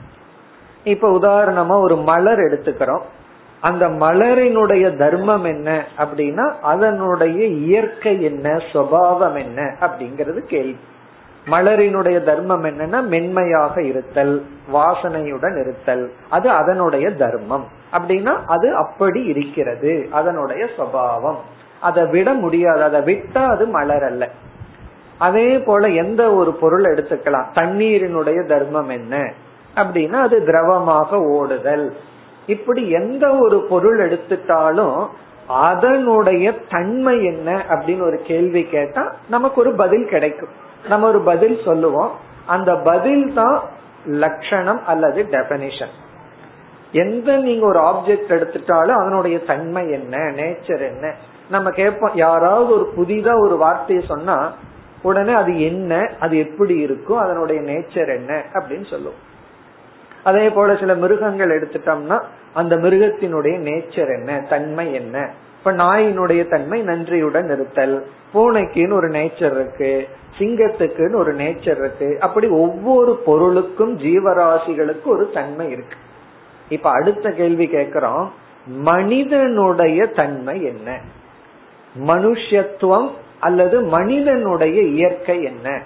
[0.84, 3.02] இப்ப உதாரணமா ஒரு மலர் எடுத்துக்கிறோம்.
[3.62, 10.78] அந்த மலரினுடைய தர்மம் என்ன அப்படின்னா அதனுடைய இயற்கை என்ன சுவாவம் என்ன அப்படிங்கறது கேள்வி.
[11.48, 16.12] மலரினுடைய தர்மம் என்னன்னா மென்மையாக இருத்தல் வாசனையுடன் இருத்தல்.
[16.30, 17.68] அது அதனுடைய தர்மம்.
[17.92, 21.60] அப்படின்னா அது அப்படி இருக்கிறது அதனுடைய சுவாவம்.
[21.82, 22.84] அதை விட முடியாது.
[22.84, 24.30] அதை விட்டா அது மலர் அல்ல.
[25.17, 27.46] அதே போல எந்த ஒரு பொருள் எடுத்துக்கலாம்.
[27.54, 29.34] தண்ணீரினுடைய தர்மம் என்ன?
[29.76, 31.96] அப்படின்னா அது திரவமாக ஓடுதல்.
[32.46, 35.08] இப்படி எந்த ஒரு பொருள் எடுத்துட்டாலும்
[35.48, 40.50] அதனுடைய தன்மை என்ன அப்படின்னு ஒரு கேள்வி கேட்டா நமக்கு ஒரு பதில் கிடைக்கும்.
[40.89, 42.12] நம்ம ஒரு பதில் சொல்லுவோம்.
[42.46, 43.62] அந்த பதில் தான்
[44.06, 45.94] லட்சணம் அல்லது டெபனிஷன்
[46.91, 50.17] எந்த நீங்க ஒரு ஆப்ஜெக்ட் எடுத்துட்டாலும் அதனுடைய தன்மை என்ன?
[50.17, 51.13] நேச்சர் என்ன?
[51.52, 54.54] நம்ம கேட்போம் யாராவது ஒரு புதிதா ஒரு வார்த்தையை சொன்னா
[55.02, 59.20] உடனே அது என்ன அது எப்படி இருக்கும் அதனுடைய நேச்சர் என்ன அப்படின்னு சொல்லுவோம்
[60.24, 62.18] அதே போல சில மிருகங்கள் எடுத்துட்டோம்னா
[62.54, 65.16] அந்த மிருகத்தினுடைய நேச்சர் என்ன தன்மை என்ன.
[65.58, 67.96] இப்ப நாயினுடைய தன்மை நன்றியுடன் இருத்தல்
[68.34, 75.98] பூனைக்குன்னு ஒரு நேச்சர் இருக்கு சிங்கத்துக்குன்னு ஒரு நேச்சர் இருக்கு அப்படி ஒவ்வொரு பொருளுக்கும் ஜீவராசிகளுக்கு ஒரு தன்மை இருக்கு.
[76.70, 78.28] இப்ப அடுத்த கேள்வி கேக்குறோம்
[78.66, 81.00] மனிதனுடைய தன்மை என்ன?
[81.99, 85.82] மனுஷத்துவம் அல்லது மனிதனுடைய இயற்கை என்ன?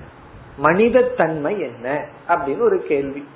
[0.57, 2.05] மனித தன்மை என்ன?
[2.27, 3.27] அப்படின்னு ஒரு கேள்வி.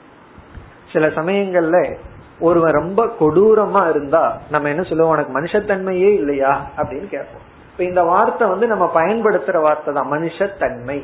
[0.94, 1.96] சில சமயங்கள்ல
[2.40, 5.12] ஒருவன் ரொம்ப கொடூரமா இருந்தா நம்ம என்ன சொல்லுவோம்?
[5.12, 6.70] உனக்கு மனுஷத்தன்மையே இல்லையா?
[6.78, 7.58] அப்படின்னு கேட்போம்.
[7.72, 11.02] இப்ப இந்த வார்த்தை வந்து நம்ம பயன்படுத்துற வார்த்தை தான் மனுஷத்தன்மை.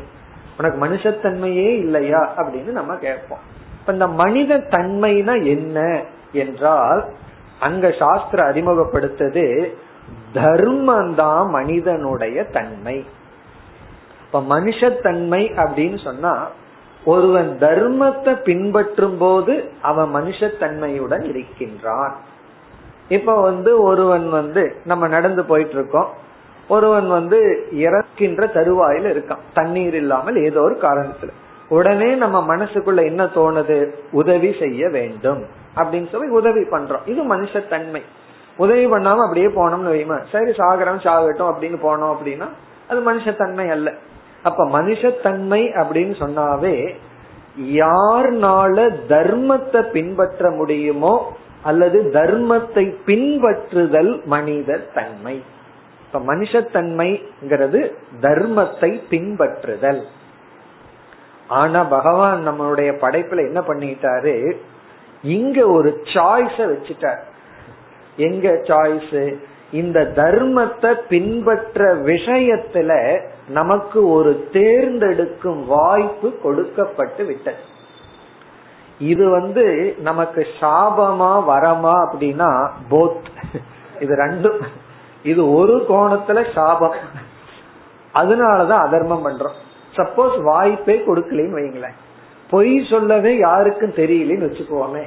[0.57, 2.33] உனக்கு மனுஷத்தன்மையே இல்லையா?
[2.37, 3.39] அப்படின்னு நம்ம கேட்போம்.
[3.79, 6.01] இப்ப இந்த மனித தன்மைனா என்ன?
[6.31, 7.05] என்றால்
[7.59, 9.73] அங்க சாஸ்திர அறிமுகப்படுத்தது
[10.33, 13.05] தர்மந்தான் மனிதனுடைய தன்மை.
[14.25, 16.47] இப்ப மனுஷத்தன்மை அப்படின்னு சொன்னா
[17.05, 22.15] ஒருவன் தர்மத்தை பின்பற்றும் போது அவன் மனுஷத்தன்மையுடன் இருக்கின்றான்.
[23.09, 26.23] இப்ப வந்து ஒருவன் வந்து நம்ம நடந்து போயிட்டு இருக்கோம்
[26.67, 29.39] ஒருவன் வந்து இறக்கின்ற தருவாயில இருக்கான்.
[29.53, 31.29] தண்ணீர் இல்லாமல் ஏதோ ஒரு காரணத்துல.
[31.69, 33.89] உடனே நம்ம மனசுக்குள்ள என்ன தோணுது?
[34.11, 35.45] உதவி செய்ய வேண்டும்.
[35.75, 37.07] அப்படின்னு சொல்லி உதவி பண்றோம்.
[37.07, 38.01] இது மனுஷத்தன்மை.
[38.57, 42.47] உதவி பண்ணாம அப்படியே போனோம்னு வைமா சரி சாகரம் சாகட்டும் அப்படின்னு போனோம் அப்படின்னா
[42.89, 43.89] அது மனுஷத்தன்மை அல்ல.
[44.43, 46.75] அப்ப மனுஷத்தன்மை அப்படின்னு சொன்னாவே
[47.57, 51.13] யார்னால தர்மத்தை பின்பற்ற முடியுமோ
[51.63, 55.35] அல்லது தர்மத்தை பின்பற்றுதல் மனித தன்மை.
[56.05, 57.79] இப்ப மனுஷத்தன்மைங்கிறது
[58.21, 60.01] தர்மத்தை பின்பற்றுதல்.
[61.47, 64.35] ஆனா பகவான் நம்மளுடைய படைப்புல என்ன பண்ணிட்டாரு?
[65.23, 67.21] இங்க ஒரு சாய்ஸ வச்சுட்டார்.
[68.17, 69.35] எங்க சாய்ஸ்
[69.71, 77.57] இந்த தர்மத்தை பின்பற்ற விஷயத்துல நமக்கு ஒரு தேர்ந்தெடுக்கும் வாய்ப்பு கொடுக்கப்பட்டு விட்டது.
[78.99, 83.25] இது வந்து நமக்கு சாபமா வரமா அப்படின்னா போத்
[83.99, 84.59] இது ரெண்டும்.
[85.23, 86.95] இது ஒரு கோணத்துல சாபம்.
[88.13, 89.57] அதனாலதான் அதர்மம் பண்றோம்.
[89.95, 91.95] சப்போஸ் வாய்ப்பே கொடுக்கலன்னு வைங்களேன்
[92.49, 95.03] பொய் சொல்லவே யாருக்கும் தெரியலன்னு வச்சுக்கோமே.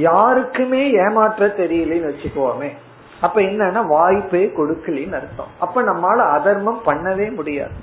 [0.00, 2.70] யாருக்குமே ஏமாற்ற தெரியலன்னு வச்சுக்கோமே.
[3.20, 5.52] அப்ப என்னன்னா வாய்ப்பே கொடுக்கலின்னு அர்த்தம்.
[5.60, 7.78] அப்ப நம்மால அதர்மம் பண்ணவே முடியாது.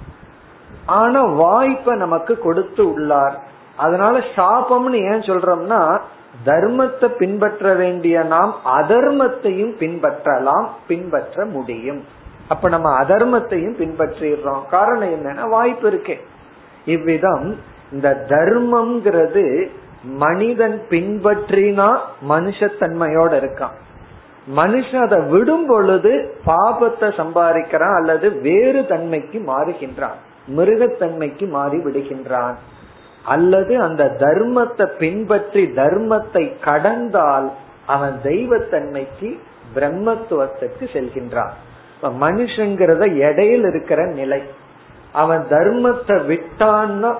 [0.86, 3.39] ஆனா வாய்ப்பை நமக்கு கொடுத்து உள்ளார்.
[3.77, 5.99] அதனால சாபம்னு ஏன் சொல்றோம்னா
[6.45, 12.03] தர்மத்தை பின்பற்ற வேண்டிய நாம் அதர்மத்தையும் பின்பற்றலாம் பின்பற்ற முடியும்.
[12.47, 14.67] அப்ப நம்ம அதர்மத்தையும் பின்பற்றிடுறோம்.
[14.69, 16.15] காரணம் என்னன்னா வாய்ப்பு இருக்கே.
[16.86, 17.56] இவ்விதம்
[17.91, 19.69] இந்த தர்மம்ங்கிறது
[20.04, 21.98] மனிதன் பின்பற்றினா
[22.30, 23.76] மனுஷத்தன்மையோட இருக்கான்.
[24.56, 30.18] மனுஷன் அதை விடும் பொழுது பாபத்தை சம்பாதிக்கிறான் அல்லது வேறு தன்மைக்கு மாறுகின்றான்.
[30.58, 32.54] மிருகத்தன்மைக்கு மாறி விடுகின்றான்.
[33.24, 37.52] அல்லது அந்த தர்மத்தை பின்பற்றி தர்மத்தை கடந்தால்
[37.86, 39.40] அவன் தெய்வத்தன்மைக்கு
[39.76, 41.50] பிரம்மத்துவத்துக்கு செல்கின்றான்.
[42.04, 44.44] மனுஷங்கிறத இடையில் இருக்கிற நிலை.
[45.14, 47.16] அவன் தர்மத்தை விட்டான்னா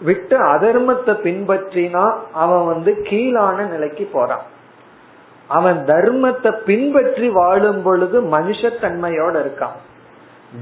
[0.00, 4.42] விட்டு அதர்மத்தை பின்பற்றினா அவன் வந்து கீழான நிலைக்கு போறான்.
[5.46, 9.76] அவன் தர்மத்தை பின்பற்றி வாழும் பொழுது மனுஷத்தன்மையோட இருக்கான்.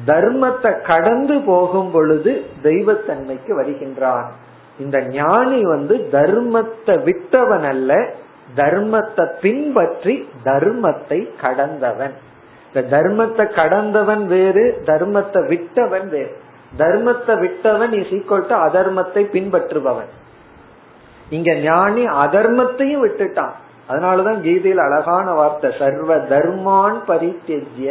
[0.07, 4.31] தர்மத்தை கடந்து போகும் பொழுது தெய்வத்தன்மைக்கு வருகின்றான்.
[4.79, 8.15] இந்த ஞானி வந்து தர்மத்தை விட்டவன் அல்ல
[8.57, 12.13] தர்மத்தை பின்பற்றி தர்மத்தை கடந்தவன்.
[12.75, 16.37] இந்த தர்மத்தை கடந்தவன் வேறு தர்மத்தை விட்டவன் வேறு.
[16.79, 20.11] தர்மத்தை விட்டவன் இஸ் ஈக்குவல் டு அதர்மத்தை பின்பற்றுபவன்.
[21.31, 23.55] இங்க ஞானி அதர்மத்தையும் விட்டுட்டான்.
[23.89, 27.89] அதனாலதான் கீதையில் அழகான வார்த்தை சர்வ தர்மான் பரித்தெஜ்ய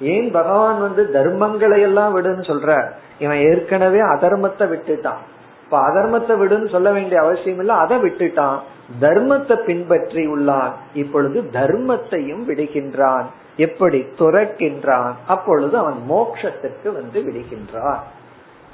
[0.00, 2.70] ஏன் பகவான் வந்து தர்மங்களை எல்லாம் விடுன்னு சொல்ற
[3.18, 5.20] இவன் ஏற்கனவே அதர்மத்தை விட்டுட்டான்.
[5.64, 8.58] இப்ப அதர்மத்தை விடுன்னு சொல்ல வேண்டிய அவசியம் இல்ல அதை விட்டுட்டான்.
[9.00, 10.72] தர்மத்தை பின்பற்றி உள்ளான்.
[10.94, 13.26] இப்பொழுது தர்மத்தையும் விடுகின்றான்.
[13.56, 15.12] எப்படி துறக்கின்றான்?
[15.26, 17.98] அப்பொழுது அவன் மோட்சத்திற்கு வந்து விடுகின்றான்.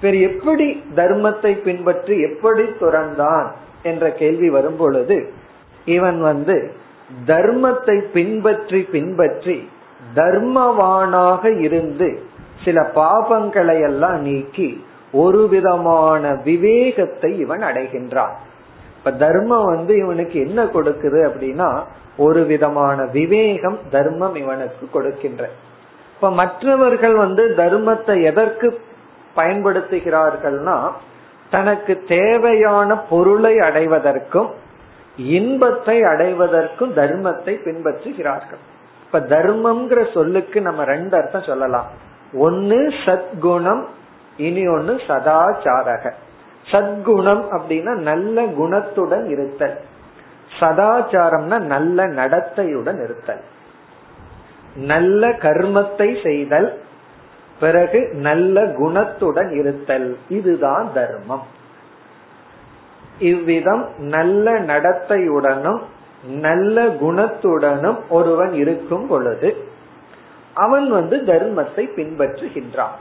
[0.01, 3.47] சரி எப்படி தர்மத்தை பின்பற்றி எப்படி துறந்தான்?
[3.83, 5.33] என்ற கேள்வி வரும் பொழுது
[5.85, 6.73] இவன் வந்து
[7.27, 9.69] தர்மத்தை பின்பற்றி பின்பற்றி
[10.15, 12.23] தர்மவானாக இருந்து
[12.65, 18.35] சில பாபங்களை எல்லாம் நீக்கி ஒரு விதமான விவேகத்தை இவன் அடைகின்றான்.
[18.97, 21.83] இப்ப தர்மம் வந்து இவனுக்கு என்ன கொடுக்குது அப்படின்னா
[22.17, 25.49] ஒரு விதமான விவேகம் தர்மம் இவனுக்கு கொடுக்கின்ற.
[26.15, 28.81] இப்ப மற்றவர்கள் வந்து தர்மத்தை எதற்கு
[29.37, 30.91] பயன்படுத்துகிறார்கள்னா
[31.51, 34.51] தனக்கு தேவையான பொருளை அடைவதற்கும்
[35.17, 38.63] இன்பத்தை அடைவதற்கும் தர்மத்தை பின்பற்றுகிறார்கள்.
[39.05, 41.87] இப்ப தர்மம்ங்கிற சொல்லுக்கு நம்ம ரெண்டு அர்த்தம் சொல்லலாம்.
[42.33, 43.85] ஒன்னு சத்குணம்
[44.37, 46.11] இனி ஒன்னு சதாச்சாரக.
[46.71, 49.81] சத்குணம் அப்படின்னா நல்ல குணத்துடன் இருத்தல்.
[50.61, 53.43] சதாச்சாரம்னா நல்ல நடத்தையுடன் இருத்தல்
[54.77, 56.81] நல்ல கர்மத்தை செய்தல்
[57.61, 60.17] பிறகு நல்ல குணத்துடன் இருத்தல்.
[60.29, 61.43] இதுதான் தர்மம்.
[63.19, 65.81] இவ்விதம் நல்ல நடத்தையுடனும்
[66.27, 69.69] நல்ல குணத்துடனும் ஒருவன் இருக்கும் பொழுது
[70.55, 72.97] அவன் வந்து தர்மத்தை பின்பற்றுகின்றான்.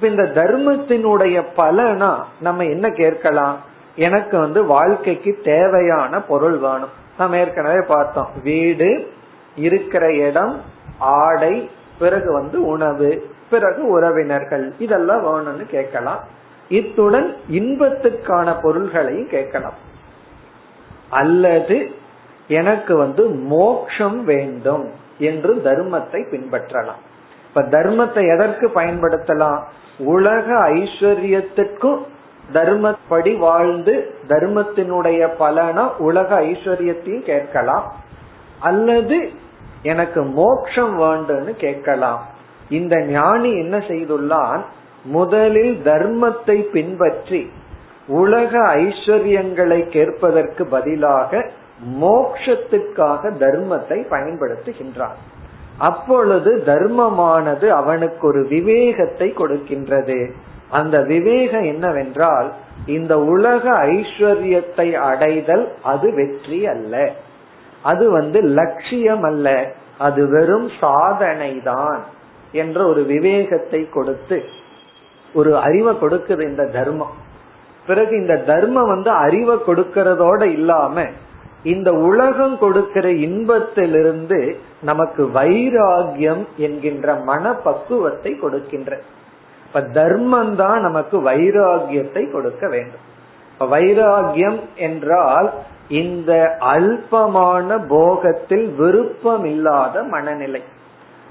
[0.00, 3.58] இந்த தர்மத்தினுடைய பலனா நம்ம என்ன கேட்கலாம்?
[3.96, 6.88] எனக்கு வந்து வாழ்க்கைக்கு தேவையான பொருள் வேணும்.
[7.18, 8.28] நம்ம ஏற்கனவே பார்த்தோம்.
[8.42, 9.10] வீடு
[9.56, 10.60] இருக்கிற இடம்
[10.98, 14.72] ஆடை பிறகு வந்து உணவு பிறகு உறவினர்கள்.
[14.78, 16.24] இதெல்லாம் வேணும்னு கேட்கலாம்.
[16.68, 19.74] இத்துடன் இன்பத்துக்கான பொருள்களையும் கேட்கலாம்.
[21.10, 21.90] அல்லது
[22.48, 27.00] எனக்கு வந்து மோக்ஷம் வேண்டும் என்று தர்மத்தை பின்பற்றலாம்.
[27.48, 29.62] இப்ப தர்மத்தை எதற்கு பயன்படுத்தலாம்?
[29.98, 32.02] உலக ஐஸ்வர்யத்துக்கும்
[32.52, 37.94] தர்மப்படி வாழ்ந்து தர்மத்தினுடைய பலனா உலக ஐஸ்வர்யத்தையும் கேட்கலாம்.
[38.60, 39.30] அல்லது
[39.82, 42.26] எனக்கு மோட்சம் வேண்டும்னு கேட்கலாம்.
[42.68, 44.60] இந்த ஞானி என்ன செய்துள்ளான்?
[45.04, 47.50] முதலில் தர்மத்தை பின்பற்றி
[48.06, 51.50] உலக ஐஸ்வர்யங்களை கேட்பதற்கு பதிலாக
[52.00, 55.18] மோக்ஷத்துக்காக தர்மத்தை பயன்படுத்துகின்றான்.
[55.78, 60.32] அப்பொழுது தர்மமானது அவனுக்கு ஒரு விவேகத்தை கொடுக்கின்றது.
[60.70, 62.52] அந்த விவேகம் என்னவென்றால்
[62.86, 67.12] இந்த உலக ஐஸ்வர்யத்தை அடைதல் அது வெற்றி அல்ல.
[67.82, 69.72] அது வந்து லட்சியம் அல்ல.
[69.98, 72.04] அது வெறும் சாதனை தான்
[72.52, 74.44] என்ற ஒரு விவேகத்தை கொடுத்து
[75.34, 77.14] ஒரு அறிவை கொடுக்குது இந்த தர்மம்.
[77.86, 81.04] பிறகு இந்த தர்மம் வந்து அறிவை கொடுக்கறதோட இல்லாம
[81.62, 89.00] இந்த உலகம் கொடுக்கிற இன்பத்திலிருந்து நமக்கு வைராகியம் என்கின்ற மனப்பக்குவத்தை கொடுக்கின்ற
[89.72, 93.04] இப்ப தர்மம் தான் நமக்கு வைராகியத்தை கொடுக்க வேண்டும்.
[93.52, 95.50] இப்ப வைராகியம் என்றால்
[95.88, 100.62] இந்த அல்பமான போகத்தில் விருப்பம் இல்லாத மனநிலை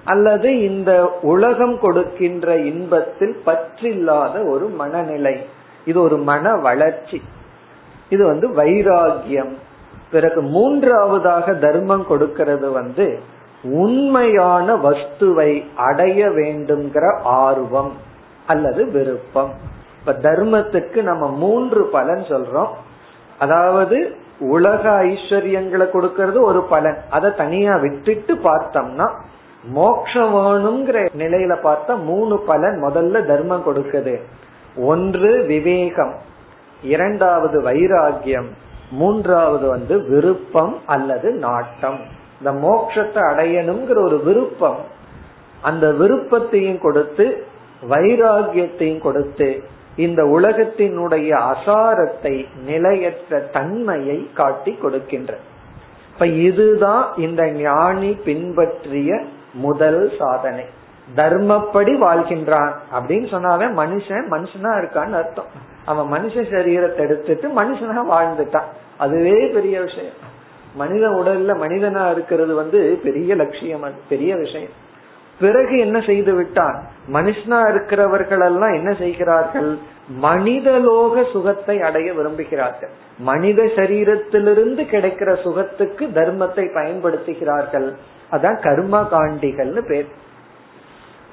[0.04, 0.92] அல்லது இந்த
[1.22, 5.36] உலகம் கொடுக்கின்ற இன்பத்தில் பற்றில்லாத ஒரு மனநிலை.
[5.86, 7.22] இது ஒரு மன வளர்ச்சி.
[8.10, 9.54] இது வந்து வைராகியம்
[10.12, 13.20] பிறகு மூன்றாவதாக தர்மம் கொடுக்கிறது வந்து
[13.64, 18.08] உண்மையான வஸ்துவை அடைய வேண்டும்ங்கிற ஆர்வம்.
[18.50, 19.54] அல்லது விருப்பம்.
[20.00, 22.74] இப்ப தர்மத்துக்கு நம்ம மூன்று பலன் சொல்றோம்.
[23.40, 23.98] அதாவது
[24.40, 26.98] உலக ஐஸ்வர்யங்களை கொடுக்கறது ஒரு பலன்.
[27.10, 29.08] அதை தனியா விட்டுட்டு பார்த்தோம்னா
[29.64, 34.16] மோட்சம் வேணுங்கிற நிலையில பார்த்தா மூணு பலன் முதல்ல தர்மம் கொடுக்குது.
[34.76, 36.16] ஒன்று விவேகம்.
[36.84, 38.50] இரண்டாவது வைராகியம்
[38.92, 42.00] மூன்றாவது வந்து விருப்பம் அல்லது நாட்டம்.
[42.40, 44.80] இந்த மோட்சத்தை அடையணுங்கிற ஒரு விருப்பம்
[45.62, 47.26] அந்த விருப்பத்தையும் கொடுத்து
[47.90, 49.64] வைராகியத்தையும் கொடுத்து
[49.96, 55.38] இந்த உலகத்தினுடைய அசாரத்தை நிலையற்ற தன்மையை காட்டி கொடுக்கின்ற.
[56.14, 59.22] இப்ப இதுதான் இந்த ஞானி பின்பற்றிய
[59.54, 60.66] முதல் சாதனை.
[61.16, 65.46] தர்மப்படி வாழ்கின்றான் அப்படின்னு சொன்னாவே மனுஷன் மனுஷனா இருக்கான்னு அர்த்தம்.
[65.86, 68.70] அவன் மனுஷ சரீரத்தை எடுத்துட்டு மனுஷனா வாழ்ந்துட்டான்.
[68.98, 70.14] அதுவே பெரிய விஷயம்.
[70.76, 74.88] மனித உடல்ல மனிதனா இருக்கிறது வந்து பெரிய லட்சியம் அது பெரிய விஷயம்.
[75.40, 76.78] பிறகு என்ன செய்து விட்டான்?
[77.14, 79.78] மனுஷனா இருக்கிறவர்கள் எல்லாம் என்ன செய்கிறார்கள்?
[80.22, 82.94] மனிதலோக சுகத்தை அடைய விரும்புகிறார்கள்.
[83.20, 87.88] மனித சரீரத்திலிருந்து கிடைக்கிற சுகத்துக்கு தர்மத்தை பயன்படுத்துகிறார்கள்.
[88.32, 90.10] அதான் கர்ம காண்டிகள்னு பேர்.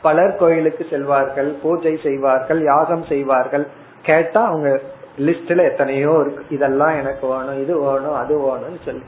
[0.02, 3.66] பலர் கோயிலுக்கு செல்வார்கள் பூஜை செய்வார்கள் யாகம் செய்வார்கள்.
[4.02, 4.80] கேட்டா அவங்க
[5.18, 6.44] லிஸ்ட்ல எத்தனையோ இருக்கு.
[6.48, 9.04] இதெல்லாம் எனக்கு வேணும் இது வேணும் அது வேணும்னு சொல்லி.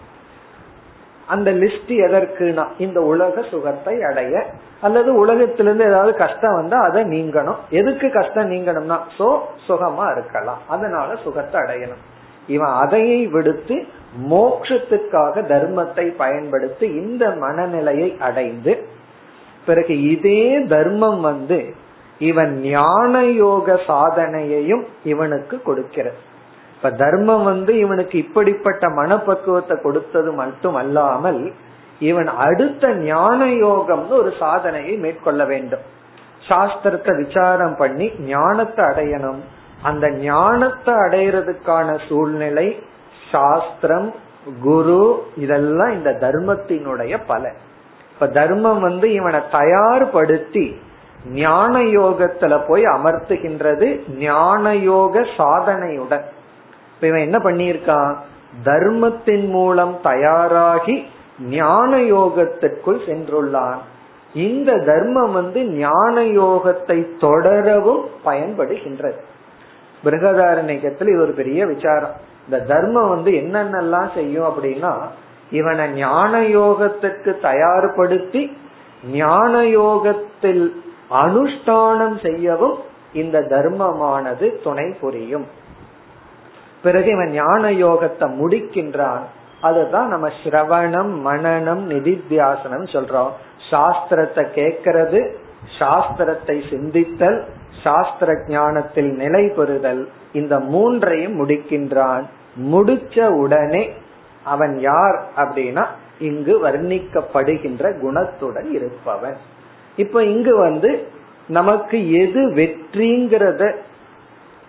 [1.29, 4.45] அந்த லிஸ்ட் எதற்குனா இந்த உலக சுகத்தை அடைய
[4.81, 7.59] அல்லது உலகத்திலிருந்து ஏதாவது கஷ்டம் வந்தா அதை நீங்கணும்.
[7.71, 9.29] எதுக்கு கஷ்டம் நீங்கணும்னா சோ
[9.69, 10.61] சுகமா இருக்கலாம்.
[10.69, 12.05] அதனால சுகத்தை அடையணும்.
[12.47, 13.77] இவன் அதையை விடுத்து
[14.31, 18.75] மோட்சத்துக்காக தர்மத்தை பயன்படுத்தி இந்த மனநிலையை அடைந்து
[19.67, 21.61] பிறகு இதே தர்மம் வந்து
[22.19, 26.19] இவன் ஞான யோக சாதனையையும் இவனுக்கு கொடுக்கிறது.
[26.79, 31.53] இப்ப தர்மம் வந்து இவனுக்கு இப்படிப்பட்ட மனப்பக்குவத்தை கொடுத்தது மட்டும் அல்லாமல்
[31.99, 35.81] இவன் அடுத்த ஞான யோகம்னு ஒரு சாதனையை மேற்கொள்ள வேண்டும்.
[36.49, 39.41] சாஸ்திரத்தை விசாரம் பண்ணி ஞானத்தை அடையணும்.
[39.83, 42.83] அந்த ஞானத்தை அடையிறதுக்கான சூழ்நிலை
[43.31, 44.15] சாஸ்திரம்
[44.63, 47.59] குரு இதெல்லாம் இந்த தர்மத்தினுடைய பலன்.
[48.15, 50.67] இப்ப தர்மம் வந்து இவனை தயார்படுத்தி
[51.33, 56.27] ஞான யோகத்துல போய் அமர்த்துகின்றது ஞான யோக சாதனையுடன்.
[57.01, 58.15] இப்ப இவன் என்ன பண்ணியிருக்கான்?
[58.65, 61.05] தர்மத்தின் மூலம் தயாராகி
[61.41, 63.79] ஞான யோகத்திற்குள் சென்றுள்ளான்.
[64.35, 69.21] இந்த தர்மம் வந்து ஞான யோகத்தை தொடரவும் பயன்படுகின்றது.
[70.05, 72.15] பிருகதாரண்யத்தில் இது ஒரு பெரிய விசாரம்.
[72.45, 74.93] இந்த தர்மம் வந்து என்னென்னலாம் செய்யும் அப்படின்னா
[75.51, 78.57] இவனை ஞான யோகத்துக்கு தயார்படுத்தி
[79.13, 82.77] ஞான யோகத்தில் அனுஷ்டானம் செய்யவும்
[83.13, 85.47] இந்த தர்மமானது துணை புரியும்.
[86.83, 89.25] பிறகு இவன் ஞான யோகத்தை முடிக்கின்றான்.
[89.61, 93.33] அதுதான் நம்ம சிரவணம் மனநம் நிதித்தியாசனம் சொல்றோம்.
[93.71, 95.21] சாஸ்திரத்தை கேட்கறது
[95.79, 97.45] சாஸ்திரத்தை சிந்தித்தல்
[97.83, 102.25] சாஸ்திர ஞானத்தில் நிலை பெறுதல் இந்த மூன்றையும் முடிக்கின்றான்.
[102.73, 103.93] முடிச்ச உடனே
[104.45, 105.85] அவன் யார் அப்படின்னா
[106.19, 109.37] இங்கு வர்ணிக்கப்படுகின்ற குணத்துடன் இருப்பவன்.
[109.97, 110.91] இப்ப இங்கு வந்து
[111.49, 113.63] நமக்கு எது வெற்றிங்கிறத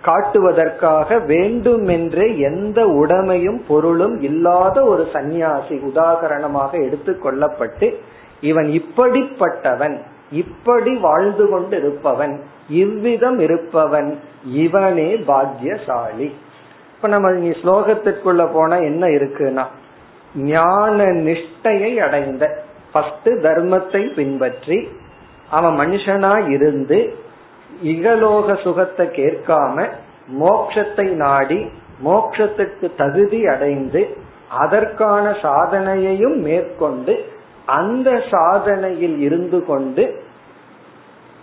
[0.04, 7.88] காட்டுவதற்காக வேண்டுமென்றே எந்த உடமையும் பொருளும் இல்லாத ஒரு சந்நியாசி உதாகரணமாக எடுத்து கொள்ளப்பட்டு
[8.44, 9.98] இவன் இப்படிப்பட்டவன்
[10.34, 12.36] இப்படி வாழ்ந்து கொண்டு இருப்பவன்
[12.76, 14.10] இவ்விதம் இருப்பவன்
[14.58, 16.30] இவனே பாக்யசாலி
[16.94, 19.66] இப்ப நம்ம நீ ஸ்லோகத்திற்குள்ள போனா என்ன இருக்குன்னா
[20.48, 22.46] ஞான நிஷ்டையை அடைந்த
[22.94, 24.78] பஸ்ட் தர்மத்தை பின்பற்றி
[25.50, 26.98] அவன் மனுஷனா இருந்து
[27.84, 29.88] இகலோக சுகத்தை கேட்காம
[30.40, 31.70] மோக்ஷத்தை நாடி
[32.04, 34.18] மோக்ஷத்துக்கு தகுதி அடைந்து
[34.50, 37.26] அதற்கான சாதனையையும் மேற்கொண்டு
[37.66, 40.28] அந்த சாதனையில் இருந்து கொண்டு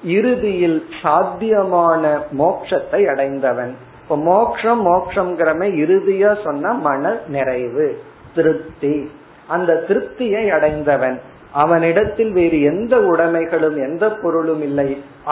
[0.02, 3.74] இறுதியில் சாத்தியமான மோக்ஷத்தை அடைந்தவன்.
[4.02, 8.00] இப்ப மோக்ஷம் மோக்ஷங்கிறமே இறுதியா சொன்ன மன நிறைவு
[8.34, 9.10] திருப்தி.
[9.48, 11.20] அந்த திருப்தியை அடைந்தவன்.
[11.62, 14.88] அவனிடத்தில் வேறு எந்த உடைமைகளும் எந்த பொருளும் இல்லை.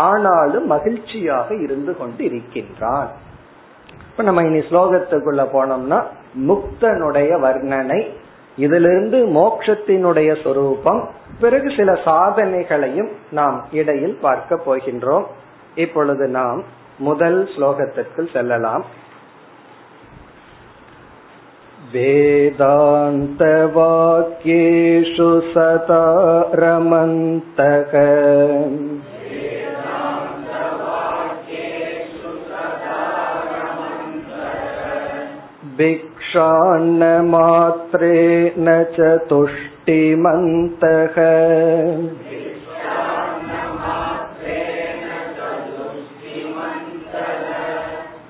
[0.08, 3.08] ஆனாலும் மகிழ்ச்சியாக இருந்து கொண்டு இருக்கின்றான்
[4.10, 5.98] இப்ப நம்ம இனி ஸ்லோகத்துக்குள்ள போனோம்னா
[6.48, 8.00] முக்தனுடைய வர்ணனை
[8.56, 11.00] இதிலிருந்து மோக்ஷத்தினுடைய சொரூபம்
[11.40, 15.26] பிறகு சில சாதனைகளையும் நாம் இடையில் பார்க்க போகின்றோம்.
[15.74, 16.60] இப்பொழுது நாம்
[16.98, 18.84] முதல் ஸ்லோகத்திற்குள் செல்லலாம்.
[21.93, 23.29] वेदान्तवाक्येषु
[25.53, 26.03] सता
[26.61, 27.93] रमन्तक
[35.79, 36.97] भिक्षान्नमात्रेण
[38.95, 41.17] च तुष्टिमन्तः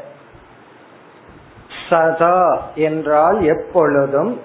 [1.89, 4.41] சதா என்றால் எப்பொழுதும்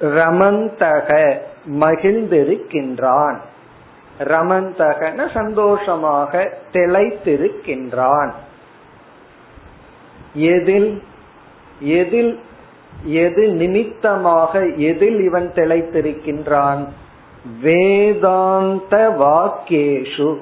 [0.00, 1.38] ரமந்தக
[1.70, 3.36] மகிழ்ந்திருக்கின்றான்.
[4.18, 8.30] ரமந்தகன சந்தோஷமாக திளைத்திருக்கின்றான்.
[10.34, 11.02] எதில்
[11.80, 12.40] எதில்
[13.04, 16.86] எது நிமித்தமாக எதில் இவன் திளைத்திருக்கின்றான்?
[17.60, 20.36] வேதாந்த வாக்கியேஷு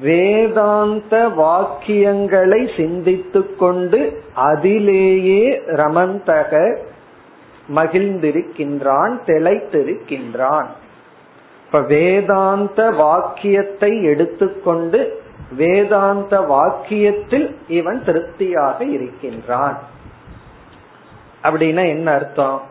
[0.00, 6.76] வேதாந்த வாக்கியங்களை சிந்தித்துக் கொண்டு அதிலேயே ரமந்தக
[7.74, 10.66] மகிழ்ந்திருக்கின்றான் திளைத்திருக்கின்றான்.
[11.66, 15.22] இப்ப வேதாந்த வாக்கியத்தை எடுத்துக்கொண்டு
[15.56, 19.78] வேதாந்த வாக்கியத்தில் இவன் திருப்தியாக இருக்கின்றான்.
[21.42, 22.62] அப்படின்னா என்ன அர்த்தம்?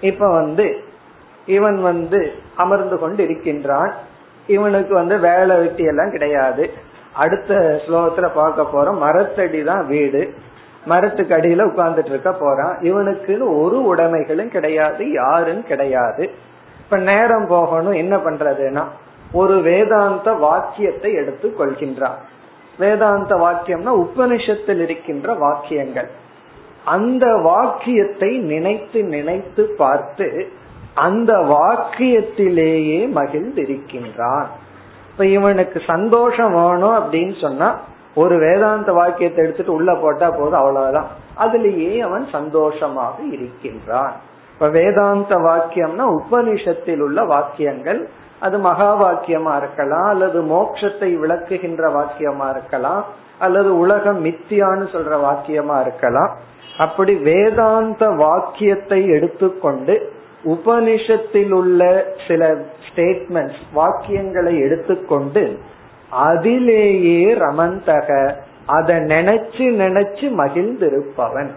[0.00, 0.84] இப்ப வந்து
[1.48, 2.20] இவன் வந்து
[2.56, 3.92] அமர்ந்து கொண்டு இருக்கின்றான்
[4.46, 6.64] இவனுக்கு வந்து வேலை வெட்டி எல்லாம் கிடையாது.
[7.12, 7.54] அடுத்த
[7.86, 9.02] ஸ்லோகத்துல பார்க்க போறோம்.
[9.02, 10.22] மரத்தடி தான் வீடு.
[10.84, 12.74] மரத்துக்கு அடியில உட்கார்ந்துட்டு இருக்க போறான்.
[12.80, 16.30] இவனுக்குன்னு ஒரு உடைமைகளும் கிடையாது யாரும் கிடையாது.
[16.80, 17.92] இப்ப நேரம் போகணும்.
[17.92, 18.84] என்ன பண்றதுன்னா
[19.32, 22.18] ஒரு வேதாந்த வாக்கியத்தை எடுத்து கொள்கின்றான்.
[22.78, 26.10] வேதாந்த வாக்கியம்னா உபனிஷத்தில் இருக்கின்ற வாக்கியங்கள்.
[26.84, 30.28] அந்த வாக்கியத்தை நினைத்து நினைத்து பார்த்து
[30.98, 34.48] அந்த வாக்கியத்திலேயே மகிழ்ந்திருக்கின்றான்.
[35.10, 37.68] இப்ப இவனுக்கு சந்தோஷம் வேணும் அப்படின்னு சொன்னா
[38.14, 41.10] ஒரு வேதாந்த வாக்கியத்தை எடுத்துட்டு உள்ள போட்டா போதும் அவ்வளவுதான்.
[41.38, 44.14] அதுலேயே அவன் சந்தோஷமாக இருக்கின்றான்.
[44.52, 48.00] இப்ப வேதாந்த வாக்கியம்னா உபனிஷத்தில் உள்ள வாக்கியங்கள்.
[48.40, 53.04] அது மகா வாக்கியமா இருக்கலாம் அல்லது மோட்சத்தை விளக்குகின்ற வாக்கியமா இருக்கலாம்
[53.38, 56.32] அல்லது உலகம் மித்தியான்னு சொல்ற வாக்கியமா இருக்கலாம்.
[56.78, 59.94] அப்படி வேதாந்த வாக்கியத்தை எடுத்துக்கொண்டு
[60.48, 62.54] உபனிஷத்தில் உள்ள சில
[62.88, 65.58] ஸ்டேட்மெண்ட்ஸ் வாக்கியங்களை எடுத்துக்கொண்டு
[66.10, 68.34] அதிலேயே ரமந்தக
[68.66, 71.50] அதை நினைச்சு நினைச்சு மகிழ்ந்திருப்பவன்.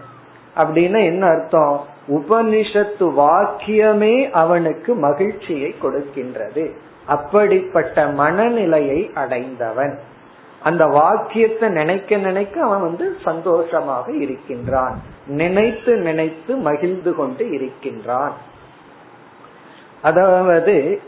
[0.56, 1.84] அப்படின்னா என்ன அர்த்தம்?
[2.08, 6.70] உபனிஷத்து வாக்கியமே அவனுக்கு மகிழ்ச்சியை கொடுக்கின்றது.
[7.06, 9.98] அப்படிப்பட்ட மனநிலையை அடைந்தவன்.
[10.62, 15.00] அந்த வாக்கியத்தை நினைக்க நினைக்க அவன் வந்து சந்தோஷமாக இருக்கின்றான்.
[15.26, 18.32] நினைத்து நினைத்து மகிழ்ந்து கொண்டு இருக்கின்றான்.
[20.02, 21.00] அதாவது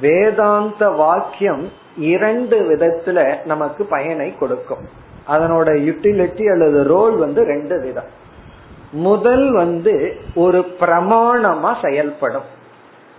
[0.00, 4.84] வேதாந்த வாக்கியம் இரண்டு விதத்துல நமக்கு பயனை கொடுக்கும்.
[5.28, 8.10] அதனோட யுட்டிலிட்டி அல்லது ரோல் வந்து ரெண்டு விதம்.
[8.92, 12.48] முதல் வந்து ஒரு பிரமாணமா செயல்படும்.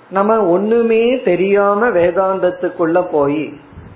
[0.09, 3.53] நம்ம ஒண்ணுமே தெரியாம வேதாந்தத்துக்குள்ள போய்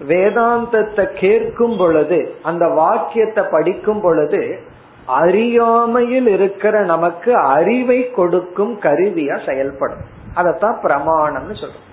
[0.08, 4.60] வேதாந்தத்தை கேட்கும் பொழுது அந்த வாக்கியத்தை படிக்கும் பொழுது
[5.06, 10.15] அறியாமையில் இருக்கிற நமக்கு அறிவை கொடுக்கும் கருவியா செயல்படும்.
[10.36, 11.84] அதத்தான் பிரமாணம்னு சொல்றோம்.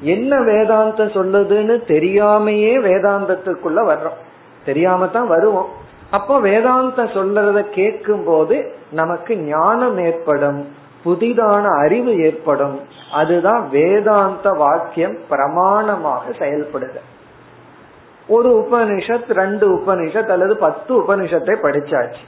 [0.00, 4.20] என்ன வேதாந்தம் சொல்லுதுன்னு தெரியாமையே வேதாந்தத்துக்குள்ள வர்றோம்.
[4.64, 5.68] தெரியாம தான் வருவோம்.
[6.10, 10.68] அப்போ வேதாந்தம் சொல்றத கேட்கும் போது நமக்கு ஞானம் ஏற்படும்
[11.04, 12.80] புதிதான அறிவு ஏற்படும்.
[13.12, 17.00] அதுதான் வேதாந்த வாக்கியம் பிரமாணமாக செயல்படுது.
[18.28, 22.22] ஒரு உபனிஷத் ரெண்டு உபனிஷத் அல்லது பத்து உபனிஷத்தை படிச்சாச்சு.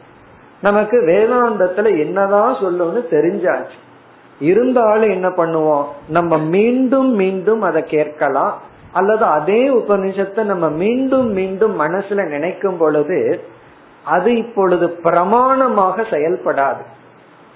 [0.63, 3.79] நமக்கு வேதாந்தத்துல என்னதான் சொல்லுன்னு தெரிஞ்சாச்சு.
[4.41, 5.85] இருந்தாலும் என்ன பண்ணுவோம்?
[6.09, 8.61] நம்ம மீண்டும் மீண்டும் அதை கேட்கலாம்.
[8.93, 13.45] அல்லது அதே உபனிஷத்தை நம்ம மீண்டும் மீண்டும் மனசுல நினைக்கும் பொழுது
[14.05, 16.83] அது இப்பொழுது பிரமாணமாக செயல்படாது.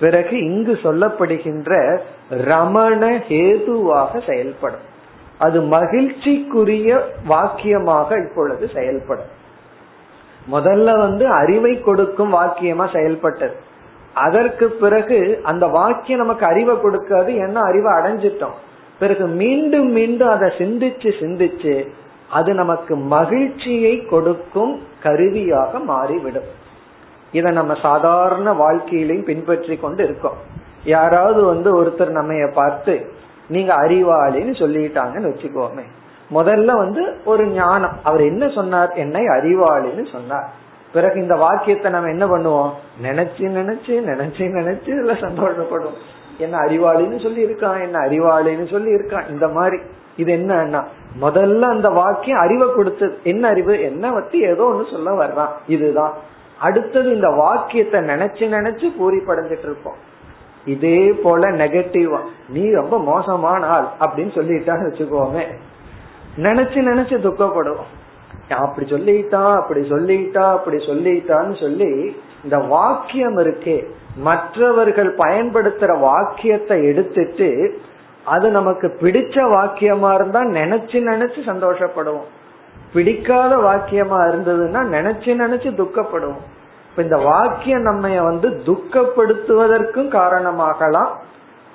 [0.01, 1.99] பிறகு இங்கு சொல்லப்படுகின்ற
[2.31, 4.87] ரமண ஹேதுவாக செயல்படும்.
[5.39, 9.37] அது மகிழ்ச்சிக்குரிய வாக்கியமாக இப்பொழுது செயல்படும்.
[10.53, 13.57] முதல்ல வந்து அறிவை கொடுக்கும் வாக்கியமா செயல்பட்டது.
[14.15, 18.57] அதற்கு பிறகு அந்த வாக்கியம் நமக்கு அறிவை கொடுக்காது ஏன்னா அறிவை அடைஞ்சிட்டோம்.
[18.99, 21.89] பிறகு மீண்டும் மீண்டும் அதை சிந்திச்சு சிந்திச்சு
[22.31, 26.57] அது நமக்கு மகிழ்ச்சியை கொடுக்கும் கருவியாக மாறிவிடும்.
[27.33, 30.37] இதை நம்ம சாதாரண வாழ்க்கையிலையும் பின்பற்றி கொண்டு இருக்கோம்.
[30.85, 33.13] யாராவது வந்து ஒருத்தர் நம்ம பார்த்து
[33.49, 35.83] நீங்க அறிவாளின்னு சொல்லிட்டாங்கன்னு வச்சுக்கோமே.
[36.31, 37.97] முதல்ல வந்து ஒரு ஞானம்.
[38.03, 38.93] அவர் என்ன சொன்னார்?
[38.93, 40.53] என்னை அறிவாளின்னு சொன்னார்.
[40.93, 42.73] பிறகு இந்த வாக்கியத்தை நம்ம என்ன பண்ணுவோம்?
[43.07, 45.97] நினைச்சு நினைச்சு நினைச்சு நினைச்சு இதுல சந்தோஷப்படும்.
[46.39, 49.79] என்ன அறிவாளின்னு சொல்லி இருக்கான் என்ன அறிவாளின்னு சொல்லி இருக்கான் இந்த மாதிரி.
[50.17, 50.85] இது என்னன்னா
[51.21, 53.19] முதல்ல அந்த வாக்கியம் அறிவை கொடுத்தது.
[53.23, 53.81] என்ன அறிவு?
[53.81, 55.49] என்ன பத்தி ஏதோ ஒன்னு சொல்ல வர்றான்.
[55.67, 56.13] இதுதான்.
[56.61, 60.07] அடுத்தது இந்த வாக்கியத்தை நினைச்சு நினைச்சு பூரி படைஞ்சிட்டு இருப்போம்.
[60.65, 62.19] இதே போல நெகட்டிவா
[62.49, 65.43] நீ ரொம்ப மோசமான ஆள் அப்படின்னு சொல்லிட்டான்னு வச்சுக்கோமே.
[66.37, 67.91] நினைச்சு நினைச்சு துக்கப்படுவோம்.
[68.55, 73.85] அப்படி சொல்லிட்டா அப்படி சொல்லிட்டா அப்படி சொல்லிட்டான்னு சொல்லி இந்த வாக்கியம் இருக்கே.
[74.17, 77.81] மற்றவர்கள் பயன்படுத்துற வாக்கியத்தை எடுத்துட்டு
[78.25, 82.29] அது நமக்கு பிடிச்ச வாக்கியமா இருந்தா நினைச்சு நினைச்சு சந்தோஷப்படுவோம்.
[82.93, 86.43] பிடிக்காத வாக்கியமா இருந்ததுன்னா நினைச்சு நினைச்சு துக்கப்படுவோம்.
[86.91, 91.09] இப்ப இந்த வாக்கியம் நம்ம வந்து துக்கப்படுத்துவதற்கும் காரணமாகலாம்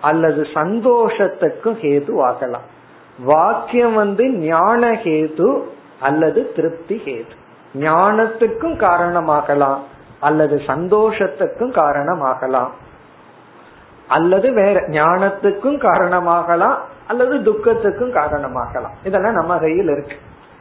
[0.02, 2.62] அல்லது சந்தோஷத்துக்கும் ஹேது ஆகலாம்
[3.20, 5.62] வாக்கியம் வந்து ஞான ஹேது
[6.04, 7.36] அல்லது திருப்தி ஹேது
[7.80, 9.80] ஞானத்துக்கும் காரணமாகலாம்
[10.20, 12.72] அல்லது சந்தோஷத்துக்கும் காரணமாகலாம்
[14.08, 16.78] அல்லது வேற ஞானத்துக்கும் காரணமாகலாம்
[17.08, 18.96] அல்லது துக்கத்துக்கும் காரணமாகலாம்.
[19.04, 20.16] இதெல்லாம் நம்ம கையில் இருக்கு.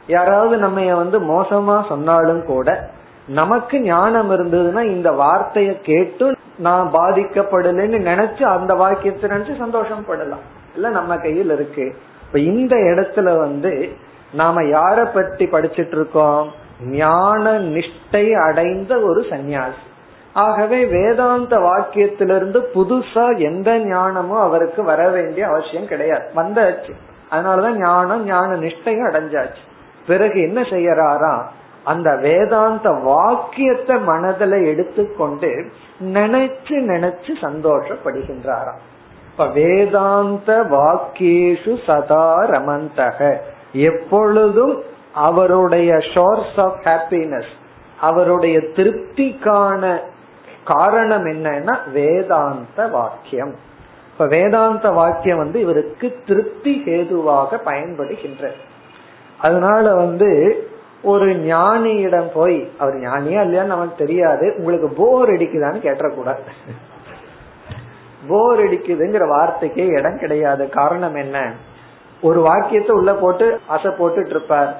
[0.07, 2.89] யாராவது நம்ம வந்து மோசமா சொன்னாலும் கூட
[3.27, 6.25] நமக்கு ஞானம் இருந்ததுன்னா இந்த வார்த்தையை கேட்டு
[6.57, 10.43] நான் பாதிக்கப்படலன்னு நினைச்சு அந்த வாக்கியத்தை நினைச்சு சந்தோஷம் படலாம்.
[10.75, 11.85] இல்ல நம்ம கையில் இருக்கு.
[12.25, 13.71] இப்ப இந்த இடத்துல வந்து
[14.33, 16.51] நாம யார பற்றி படிச்சிட்டு இருக்கோம்?
[16.81, 19.91] ஞான நிஷ்டை அடைந்த ஒரு சந்நியாசி.
[20.33, 26.29] ஆகவே வேதாந்த வாக்கியத்திலிருந்து புதுசா எந்த ஞானமும் அவருக்கு வர வேண்டிய அவசியம் கிடையாது.
[26.35, 26.91] வந்தாச்சு.
[27.31, 29.61] அதனாலதான் ஞானம் ஞான நிஷ்டையும் அடைஞ்சாச்சு.
[30.07, 31.41] பிறகு என்ன செய்யறாரா?
[31.83, 35.71] அந்த வேதாந்த வாக்கியத்தை மனதில் எடுத்துக்கொண்டு
[36.03, 38.81] நினைச்சு நினைச்சு சந்தோஷப்படுகின்றாராம்.
[39.31, 43.37] இப்ப வேதாந்த வாக்கியேஷு சதா ரமந்தக.
[43.73, 47.51] எப்பொழுதும் அவருடைய ஷோர்ஸ் ஆஃப் ஹாப்பினஸ்
[47.99, 49.99] அவருடைய திருப்திக்கான
[50.65, 53.55] காரணம் என்னன்னா வேதாந்த வாக்கியம்.
[54.11, 58.51] இப்ப வேதாந்த வாக்கியம் வந்து இவருக்கு திருப்தி ஹேதுவாக பயன்படுகின்ற.
[59.37, 60.57] அதனால வந்து
[61.03, 66.39] ஒரு ஞானியிடம் போய் அவர் ஞானியா இல்லையான்னு நமக்கு தெரியாது உங்களுக்கு போர் அடிக்குதான்னு கேட்டக்கூடாது
[68.27, 70.69] போர் அடிக்குதுங்கிற வார்த்தைக்கே இடம் கிடையாது.
[70.69, 71.53] காரணம் என்ன?
[72.27, 73.45] ஒரு வாக்கியத்தை உள்ள போட்டு
[73.75, 74.73] அசை போட்டுட்டு இருப்பார்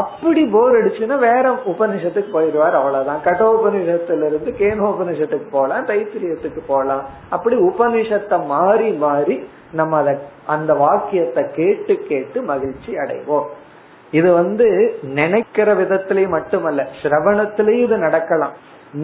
[0.00, 3.18] அப்படி போர் அடிச்சுன்னா வேற உபனிஷத்துக்கு போயிடுவார் அவ்வளவுதான்.
[3.24, 7.02] கட்டோபனிஷத்துல இருந்து கேனோபனிஷத்துக்கு போகலாம் தைத்திரியத்துக்கு போகலாம்
[7.34, 9.36] அப்படி உபனிஷத்தை மாறி மாறி
[9.80, 10.14] நம்ம அதை
[10.46, 13.48] அந்த வாக்கியத்தை கேட்டு கேட்டு மகிழ்ச்சி அடைவோம்.
[14.10, 14.66] இது வந்து
[15.18, 18.54] நினைக்கிற விதத்திலேயே மட்டுமல்ல சிரவணத்திலேயும் இது நடக்கலாம்.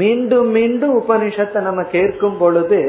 [0.00, 2.80] மீண்டும் மீண்டும் உபனிஷத்தை நம்ம கேட்கும் பொழுது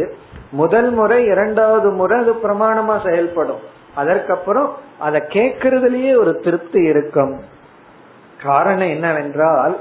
[0.51, 3.61] முதல் முறை இரண்டாவது முறை அது பிரமாணமா செயல்படும்.
[4.01, 4.69] அதற்கப்புறம்
[5.05, 7.33] அதை கேட்கறதுலயே ஒரு திருப்தி இருக்கும்.
[8.43, 9.75] காரணம் என்னவென்றால்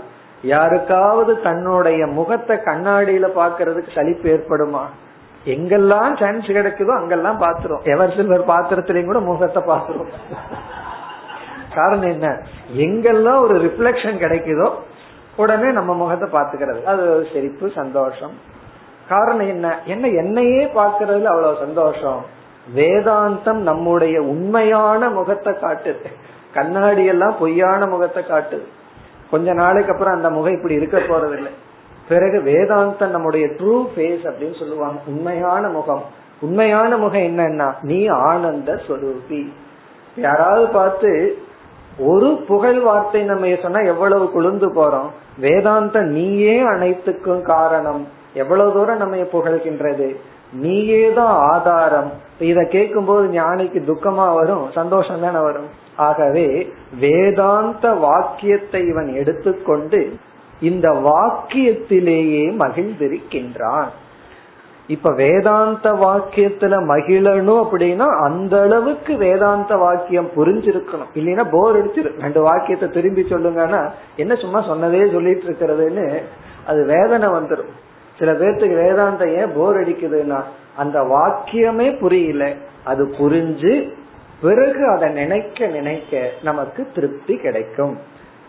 [0.52, 4.82] யாருக்காவது தன்னுடைய முகத்தை கண்ணாடியில பாக்குறதுக்கு சலிப்பு ஏற்படுமா?
[5.54, 10.12] எங்கெல்லாம் சான்ஸ் கிடைக்குதோ அங்கெல்லாம் பாத்துரும் எவர் சில்வர் பாத்திரத்திலையும் கூட முகத்தை பாத்துரும்
[11.76, 12.28] காரணம் என்ன?
[12.84, 14.68] எங்கெல்லாம் ஒரு ரிஃப்ளெக்ஷன் கிடைக்குதோ
[15.42, 18.34] உடனே நம்ம முகத்தை பாத்துக்கிறது அது சிரிப்பு சந்தோஷம்.
[19.08, 19.66] காரணம் என்ன?
[19.92, 22.20] என்ன என்னையே பாக்குறதுல அவ்வளவு சந்தோஷம்.
[22.74, 26.06] வேதாந்தம் நம்முடைய உண்மையான முகத்தை காட்டுது.
[26.54, 28.62] கண்ணாடி எல்லாம் பொய்யான முகத்தை காட்டுது.
[29.30, 31.50] கொஞ்ச நாளைக்கு அப்புறம் அந்த முகம் இப்படி இருக்க போறதில்லை.
[32.08, 35.00] பிறகு வேதாந்தம் நம்முடைய ட்ரூ ஃபேஸ் அப்படின்னு சொல்லுவாங்க.
[35.06, 36.02] உண்மையான முகம்.
[36.40, 39.52] உண்மையான முகம் என்னன்னா நீ ஆனந்த ஸ்வரூபி
[40.16, 41.38] யாராவது பார்த்து
[41.98, 45.10] ஒரு புகழ் வார்த்தை நம்ம சொன்னா எவ்வளவு குளிர்ந்து போறோம்.
[45.38, 48.08] வேதாந்த நீயே அனைத்துக்கும் காரணம்.
[48.34, 50.16] எவ்வளவு தூரம் நம்ம புகழ்கின்றது.
[50.53, 52.11] நீயே தான் ஆதாரம்.
[52.38, 55.68] இத கேட்கும் போது ஞானிக்கு துக்கமா வரும் சந்தோஷம் தானே வரும்.
[55.96, 60.12] ஆகவே வேதாந்த வாக்கியத்தை இவன் எடுத்துக்கொண்டு
[60.61, 63.88] இந்த வாக்கியத்திலேயே மகிழ்ந்திருக்கின்றான்.
[64.86, 71.11] இப்ப வேதாந்த வாக்கியத்துல மகிழணும் அப்படின்னா அந்த அளவுக்கு வேதாந்த வாக்கியம் புரிஞ்சிருக்கணும்.
[71.14, 73.82] இல்லைன்னா போர் அடிச்சிரு ரெண்டு வாக்கியத்தை திரும்பி சொல்லுங்கன்னா
[74.16, 76.22] என்ன சும்மா சொன்னதே சொல்லிட்டு இருக்கிறதுன்னு
[76.66, 77.74] அது வேதனை வந்துடும்
[78.18, 80.42] சில பேர்த்துக்கு வேதாந்தம் ஏன் போர் அடிக்குதுன்னா
[80.76, 82.52] அந்த வாக்கியமே புரியல.
[82.84, 83.92] அது புரிஞ்சு
[84.40, 87.98] பிறகு அதை நினைக்க நினைக்க நமக்கு திருப்தி கிடைக்கும்.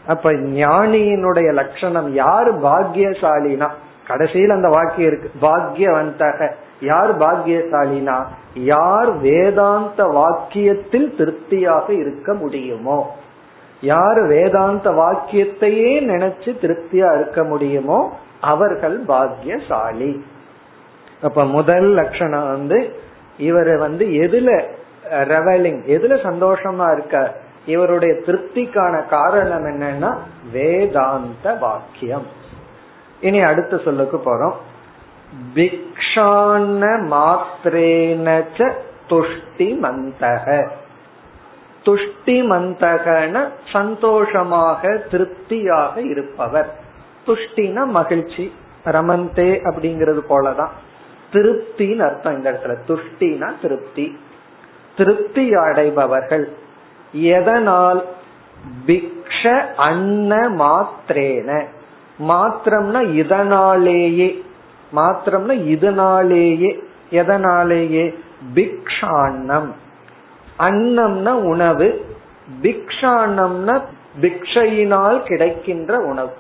[0.08, 3.68] அப்ப ஞானியினுடைய லட்சணம் யாரு பாக்கியசாலினா?
[4.08, 5.32] கடைசியில் அந்த வாக்கியம் இருக்கு.
[5.42, 6.52] பாக்யவந்தக
[6.82, 8.26] யார் பாக்கியசாலினா?
[8.54, 13.16] யார் வேதாந்த வாக்கியத்தில் திருப்தியாக இருக்க முடியுமோ?
[13.82, 20.26] யார் வேதாந்த வாக்கியத்தையே நினைச்சு திருப்தியா இருக்க முடியுமோ அவர்கள் பாக்கியசாலி.
[21.22, 23.00] அப்ப முதல் லட்சணம் வந்து
[23.38, 24.64] இவர் வந்து எதுல
[25.12, 30.18] ரெவலிங் எதுல சந்தோஷமா இருக்க இவருடைய திருப்திக்கான காரணம் என்னன்னா
[30.52, 32.26] வேதாந்த வாக்கியம்.
[33.22, 34.54] இனி அடுத்த சொல்லுக்கு போறோம்.
[35.56, 36.82] பிக்ஷான
[37.14, 38.72] மாத்திரேனச்ச
[39.10, 40.68] துஷ்டி மந்தக
[41.84, 46.80] துஷ்டி மந்தகன சந்தோஷமாக திருப்தியாக இருப்பவர்.
[47.28, 48.52] துஷ்டினா மகிழ்ச்சி
[48.86, 50.70] ரமந்தே அப்படிங்கிறது போலதான்.
[51.34, 52.76] திருப்தின்னு அர்த்தம் இந்த இடத்துல.
[52.88, 54.18] துஷ்டினா திருப்தி.
[54.98, 56.46] திருப்தி அடைபவர்கள்.
[57.12, 58.06] எதனால்?
[58.86, 61.64] பிக்ஷ அன்ன மாத்திரேன.
[62.28, 64.44] மாத்திரம்னா இதனாலேயே.
[64.96, 66.84] மாத்திரம்னா இதனாலேயே.
[67.12, 68.16] எதனாலேயே?
[68.56, 69.72] பிக்ஷான்னம்.
[70.60, 72.06] அன்னம்னா உணவு
[72.62, 73.82] பிக்ஷானம்னா
[74.22, 76.32] பிக்ஷையினால் கிடைக்கின்ற உணவு.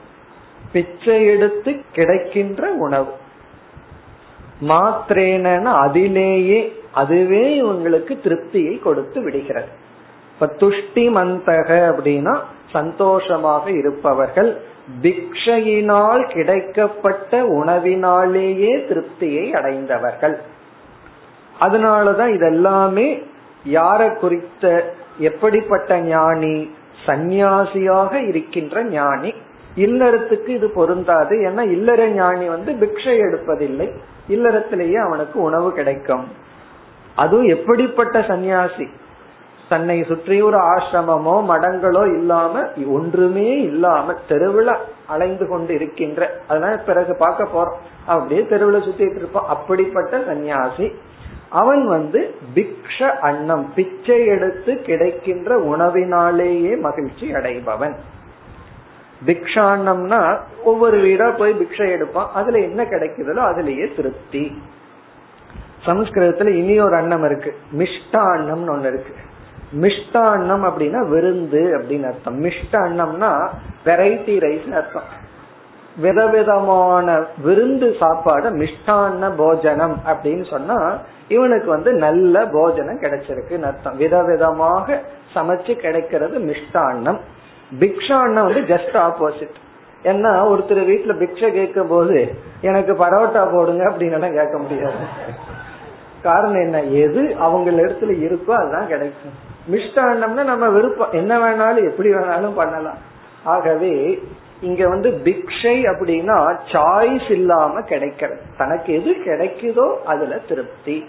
[0.72, 3.11] பிச்சை எடுத்து கிடைக்கின்ற உணவு.
[4.61, 9.67] மாத்திரேன அதிலேயே அதுவே இவங்களுக்கு திருப்தியை கொடுத்து விடுகிறது.
[10.34, 12.39] இப்ப துஷ்டி மந்தக அப்படின்னா
[12.72, 14.61] சந்தோஷமாக இருப்பவர்கள்
[15.01, 20.39] பிக்ஷையினால் கிடைக்கப்பட்ட உணவினாலேயே திருப்தியை அடைந்தவர்கள்.
[21.61, 23.24] அதனாலதான் இதெல்லாமே
[23.66, 26.72] யார குறித்த எப்படிப்பட்ட ஞானி?
[27.05, 29.34] சந்நியாசியாக இருக்கின்ற ஞானி.
[29.76, 31.38] இல்லறத்துக்கு இது பொருந்தாது.
[31.38, 33.91] ஏன்னா இல்லற ஞானி வந்து பிக்ஷை எடுப்பதில்லை.
[34.30, 36.28] இல்லறத்திலேயே அவனுக்கு உணவு கிடைக்கும்.
[37.16, 38.89] அதுவும் எப்படிப்பட்ட சந்நியாசி?
[39.70, 44.72] தன்னை சுற்றி ஒரு ஆசிரமமோ மடங்களோ இல்லாம ஒன்றுமே இல்லாம தெருவில்
[45.05, 46.39] அலைந்து கொண்டு இருக்கின்ற.
[46.47, 48.10] அதனால பிறகு பார்க்க போறோம்.
[48.10, 50.95] அப்படியே தெருவில் சுத்திட்டு இருப்பான் அப்படிப்பட்ட சந்நியாசி.
[51.50, 57.93] அவன் வந்து பிக்ஷ அன்னம் பிச்சை எடுத்து கிடைக்கின்ற உணவினாலேயே மகிழ்ச்சி அடைபவன்.
[59.26, 62.32] பிக்ஷான்னம்னா ஒவ்வொரு வீடா போய் பிக்ஷை எடுப்பான்.
[62.34, 64.62] அதுல என்ன கிடைக்குதோ அதுலயே திருப்தி.
[65.86, 67.58] சமஸ்கிருதத்துல இனி ஒரு அன்னம் இருக்கு.
[67.78, 69.14] மிஷ்டா அன்னம்னு ஒண்ணு இருக்கு.
[69.82, 72.43] மிஷ்டான்னம் அப்படின்னா விருந்து அப்படின்னு அர்த்தம்.
[72.43, 73.50] மிஷ்ட அன்னம்னா
[73.86, 75.28] வெரைட்டி ரைஸ் அர்த்தம்.
[75.95, 83.99] விதவிதமான விருந்து சாப்பாடு மிஷ்டான போஜனம் அப்படின்னு சொன்னா இவனுக்கு வந்து நல்ல போஜனம் கிடைச்சிருக்கு அர்த்தம்.
[83.99, 84.99] விதவிதமாக
[85.35, 87.19] சமைச்சு கிடைக்கிறது மிஷ்டான்னம்.
[87.79, 89.55] பிக்ஷான்னம் வந்து ஜஸ்ட் ஆப்போசிட்
[90.03, 94.95] ஏன்னா ஒருத்தர் வீட்டுல பிக்ஷை கேட்கும் போது எனக்கு பரோட்டா போடுங்க அப்படின்னு கேட்க முடியாது.
[96.23, 96.83] காரணம் என்ன?
[96.83, 99.47] எது அவங்க இடத்துல இருக்கோ அதுதான் கிடைக்கும்.
[99.71, 101.11] மிஷ்டாண்டம்னா நம்ம விருப்பம்.
[101.11, 102.97] என்ன வேணாலும் எப்படி வேணாலும் பண்ணலாம்.
[103.43, 104.23] ஆகவே
[104.62, 108.41] இங்க வந்து பிக்ஷை அப்படின்னா சாய்ஸ் இல்லாம கிடைக்கிறது.
[108.57, 111.05] தனக்கு எது கிடைக்குதோ அதுல திருப்தி.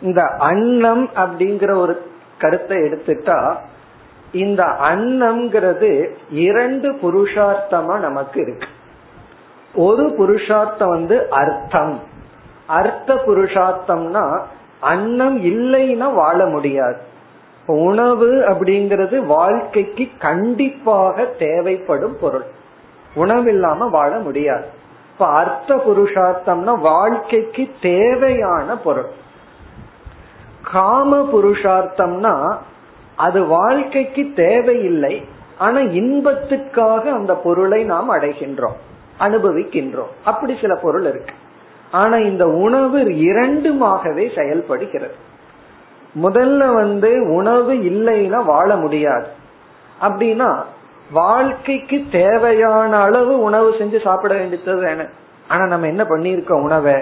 [0.00, 3.56] இந்த அன்னம் அப்படிங்கிற ஒரு கருத்தை எடுத்துட்டா
[4.32, 8.68] இந்த அன்னம்ங்கிறது இரண்டு புருஷார்த்தமா நமக்கு இருக்கு.
[9.74, 12.00] ஒரு புருஷார்த்தம் வந்து அர்த்தம்.
[12.66, 14.40] அர்த்த புருஷார்த்தம்னா
[14.80, 16.98] அன்னம் இல்லைன்னா வாழ முடியாது.
[17.72, 22.44] உணவு அப்படிங்கிறது வாழ்க்கைக்கு கண்டிப்பாக தேவைப்படும் பொருள்.
[23.14, 24.64] உணவு இல்லாம வாழ முடியாது.
[25.12, 29.06] இப்ப அர்த்த புருஷார்த்தம்னா வாழ்க்கைக்கு தேவையான பொருள்.
[30.72, 32.56] காம புருஷார்த்தம்னா
[33.16, 35.24] அது வாழ்க்கைக்கு தேவையில்லை
[35.58, 38.76] ஆனா இன்பத்துக்காக அந்த பொருளை நாம் அடைகின்றோம்
[39.20, 40.12] அனுபவிக்கின்றோம்.
[40.24, 41.34] அப்படி சில பொருள் இருக்கு.
[41.90, 45.14] ஆனா இந்த உணவு இரண்டுமாகவே செயல்படுகிறது.
[46.22, 49.26] முதல்ல வந்து உணவு இல்லைன்னா வாழ முடியாது.
[50.02, 50.62] அப்படின்னா
[51.12, 55.06] வாழ்க்கைக்கு தேவையான அளவு உணவு செஞ்சு சாப்பிட வேண்டியது
[55.48, 56.94] ஆனா நம்ம என்ன பண்ணிருக்கோம் உணவை?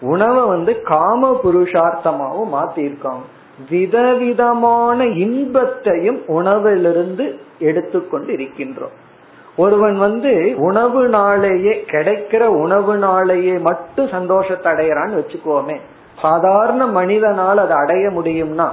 [0.00, 3.22] உணவை வந்து காம புருஷார்த்தமாகவும் மாத்திருக்கோம்
[3.70, 8.96] விதவிதமான இன்பத்தையும் உணவிலிருந்து எடுத்துக்கொண்டு இருக்கின்றோம்
[9.56, 15.80] ஒருவன் வந்து உணவு நாளையே கிடைக்கிற உணவு நாளையே மட்டும் சந்தோஷத்தை அடையறான்னு வச்சுக்கோமே.
[16.20, 18.68] சாதாரண மனிதனால் அதை அடைய முடியும்னா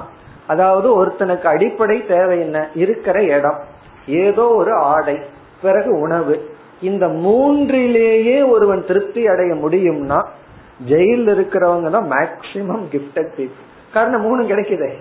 [0.48, 2.68] அதாவது ஒருத்தனுக்கு அடிப்படை தேவை என்ன?
[2.76, 3.60] இருக்கிற இடம்
[4.08, 5.20] ஏதோ ஒரு ஆடை
[5.62, 6.50] பிறகு உணவு.
[6.82, 10.26] இந்த மூன்றிலேயே ஒருவன் திருப்தி அடைய முடியும்னா
[10.88, 14.94] ஜெயில் இருக்கிறவங்க தான் மேக்சிமம் கிஃப்டட் பீப்புள் காரணம் மூணு கிடைக்குதே.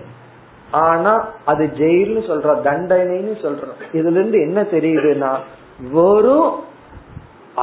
[0.71, 3.79] ஆனா அது ஜெயில்னு சொல்றோம் தண்டனைன்னு சொல்றோம்.
[3.93, 5.37] இதுல இருந்து என்ன தெரியுதுன்னா
[5.91, 6.55] வெறும்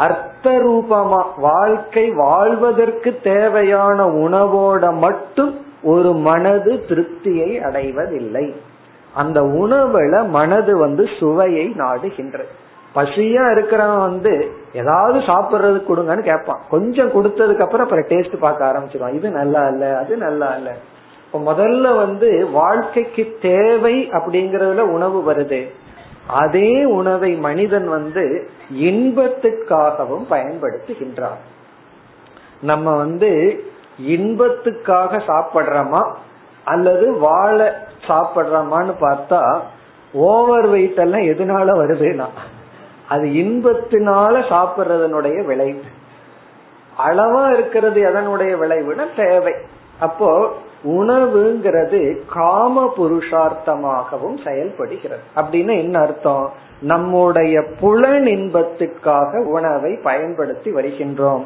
[0.03, 8.47] அர்த்த ரூபமா வாழ்க்கை வாழ்வதற்கு தேவையான உணவோட மட்டும் ஒரு மனது திருப்தியை அடைவதில்லை.
[9.15, 12.53] அந்த உணவுல மனது வந்து சுவையை நாடுகின்றது
[12.95, 14.33] பசியா இருக்கிறவன் வந்து
[14.73, 16.63] ஏதாவது சாப்பிடுறது கொடுங்கன்னு கேட்பான்.
[16.71, 19.15] கொஞ்சம் கொடுத்ததுக்கு அப்புறம் அப்புறம் டேஸ்ட் பார்க்க ஆரம்பிச்சிருவான்.
[19.15, 20.71] இது நல்லா இல்ல அது நல்லா இல்ல.
[21.27, 25.61] இப்ப முதல்ல வந்து வாழ்க்கைக்கு தேவை அப்படிங்கறதுல உணவு வருது.
[26.27, 31.39] அதே உணவை மனிதன் வந்து இன்பத்துக்காகவும் பயன்படுத்துகின்றான்.
[32.61, 33.63] நம்ம வந்து
[34.07, 36.13] இன்பத்துக்காக சாப்பிடுறோமா?
[36.65, 39.61] அல்லது வாழ சாப்பிடுறோமான்னு பார்த்தா
[40.13, 42.27] ஓவர் வெயிட் எல்லாம் எதனால வருதுன்னா
[43.09, 45.83] அது இன்பத்தினால சாப்பிடுறதனுடைய விளைவு.
[47.09, 49.55] அளவா இருக்கிறது எதனுடைய விளைவுனா தேவை.
[50.01, 55.21] அப்போ உணவுங்கிறது காம புருஷார்த்தமாகவும் செயல்படுகிறது.
[55.37, 56.53] அப்படின்னு என்ன அர்த்தம்?
[56.83, 61.43] நம்முடைய புலன் இன்பத்துக்காக உணவை பயன்படுத்தி வருகின்றோம்.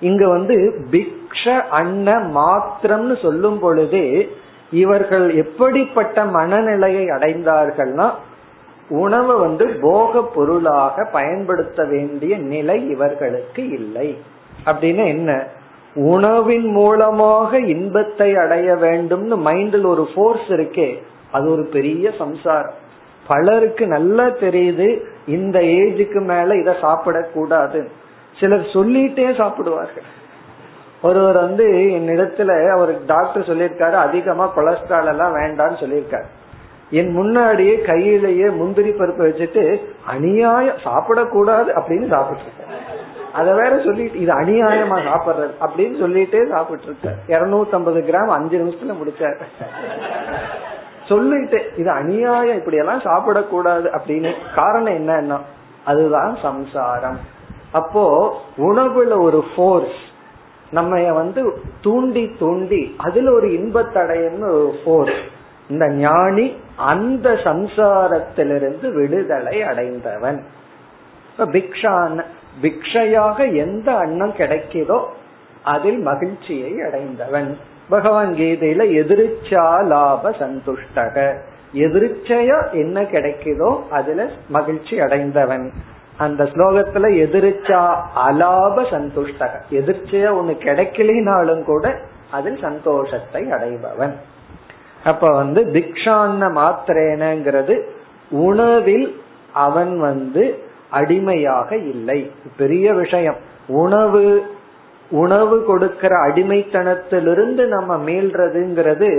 [0.00, 4.28] இங்க வந்து பிக்ஷ அன்ன மாத்திரம்னு சொல்லும் பொழுதே
[4.70, 8.10] இவர்கள் எப்படிப்பட்ட மனநிலையை அடைந்தார்கள்னா
[8.88, 14.18] உணவை வந்து போக பொருளாக பயன்படுத்த வேண்டிய நிலை இவர்களுக்கு இல்லை.
[14.64, 15.46] அப்படின்னு என்ன?
[15.94, 20.96] உணவின் மூலமாக இன்பத்தை அடைய வேண்டும்னு மைண்டில் ஒரு ஃபோர்ஸ் இருக்கே
[21.32, 22.74] அது ஒரு பெரிய சம்சாரம்.
[23.26, 27.86] பலருக்கு நல்லா தெரியுது இந்த ஏஜுக்கு மேல இதை சாப்பிடக்கூடாது
[28.40, 30.08] சிலர் சொல்லிட்டே சாப்பிடுவார்கள்.
[31.02, 36.24] ஒருவர் வந்து என்னிடத்துல அவருக்கு டாக்டர் சொல்லியிருக்காரு அதிகமா கொலஸ்ட்ரால் எல்லாம் வேண்டாம்னு சொல்லியிருக்காரு.
[36.90, 42.70] என் முன்னாடியே கையிலேயே முந்திரி பருப்பு வச்சுட்டு அநியாயம் சாப்பிடக்கூடாது அப்படின்னு சாப்பிட்டு
[43.32, 48.94] அத வேற சொல்லிட்டு இது அநியாயமா சாப்பிடுறது அப்படின்னு சொல்லிட்டே சாப்பிட்டு இருக்க இருநூத்தி ஐம்பது கிராம் அஞ்சு நிமிஷத்துல
[49.02, 49.36] முடிச்சார்.
[51.08, 54.32] சொல்லிட்டு இது அநியாயம் இப்படி எல்லாம் சாப்பிடக்கூடாது அப்படின்னு.
[54.54, 55.38] காரணம் என்னன்னா
[55.84, 57.18] அதுதான் சம்சாரம்.
[57.72, 58.04] அப்போ
[58.58, 60.00] உணவுல ஒரு ஃபோர்ஸ்
[60.70, 65.20] நம்ம வந்து தூண்டி தூண்டி அதுல ஒரு இன்பத்தடையன்னு ஒரு ஃபோர்ஸ்
[65.68, 70.44] இந்த ஞானி அந்த சம்சாரத்திலிருந்து விடுதலை அடைந்தவன்.
[71.38, 72.24] பிக்ஷான
[72.62, 75.04] பிக்ஷையாக எந்த அன்னம் கிடைக்கிறதோ
[75.62, 77.58] அதில் மகிழ்ச்சியை அடைந்தவன்.
[77.88, 81.34] பகவான் கீதையில எதிர்ச்சா லாப சந்துஷ்டக.
[81.74, 85.72] எதிர்ச்சையா என்ன கிடைக்குதோ அதுல மகிழ்ச்சி அடைந்தவன்.
[86.18, 89.52] அந்த ஸ்லோகத்துல எதிர்ச்சா அலாப சந்துஷ்டக.
[89.70, 91.98] எதிர்ச்சையா ஒண்ணு கிடைக்கலினாலும் கூட
[92.30, 94.12] அதில் சந்தோஷத்தை அடைபவன்.
[95.04, 97.82] அப்ப வந்து திக்ஷான்ன மாத்திரேனங்கிறது
[98.30, 99.20] உணவில்
[99.52, 102.20] அவன் வந்து அடிமையாக இல்லை.
[102.56, 103.38] பெரிய விஷயம்.
[103.66, 104.24] உணவு
[105.10, 109.10] உணவு கொடுக்கிற அடிமைத்தனத்திலிருந்து நம்ம மீள்றதுங்கிறது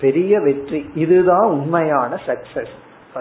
[0.00, 0.80] பெரிய வெற்றி.
[0.94, 2.74] இதுதான் உண்மையான சக்சஸ்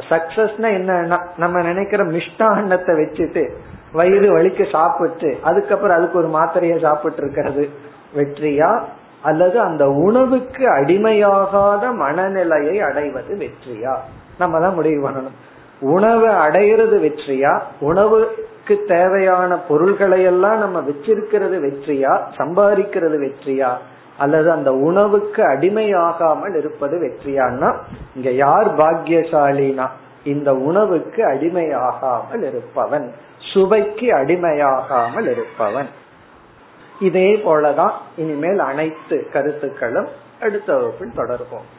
[0.09, 3.43] சக்சஸ்னா என்னன்னா நம்ம நினைக்கிற மிஷ்டான்னத்தை வச்சுட்டு
[3.93, 7.63] வயிறு வலிக்கு சாப்பிட்டு அதுக்கப்புறம் அதுக்கு ஒரு மாத்திரைய சாப்பிட்டு இருக்கிறது
[8.15, 8.71] வெற்றியா?
[9.21, 13.95] அல்லது அந்த உணவுக்கு அடிமையாகாத மனநிலையை அடைவது வெற்றியா?
[14.39, 15.37] நம்ம தான் முடிவு பண்ணணும்.
[15.79, 17.61] உணவை அடையிறது வெற்றியா?
[17.79, 22.19] உணவுக்கு தேவையான பொருள்களை எல்லாம் நம்ம வச்சிருக்கிறது வெற்றியா?
[22.37, 23.77] சம்பாதிக்கிறது வெற்றியா?
[24.17, 27.75] அல்லது அந்த உணவுக்கு அடிமையாகாமல் இருப்பது வெற்றியான்னா
[28.15, 29.87] இங்க யார் பாக்கியசாலினா?
[30.23, 33.13] இந்த உணவுக்கு அடிமையாகாமல் இருப்பவன்.
[33.53, 35.89] சுவைக்கு அடிமையாகாமல் இருப்பவன்.
[36.99, 40.07] இதே போலதான் இனிமேல் அனைத்து கருத்துக்களும்
[40.41, 41.78] அடுத்த வகுப்பில் தொடர்போம்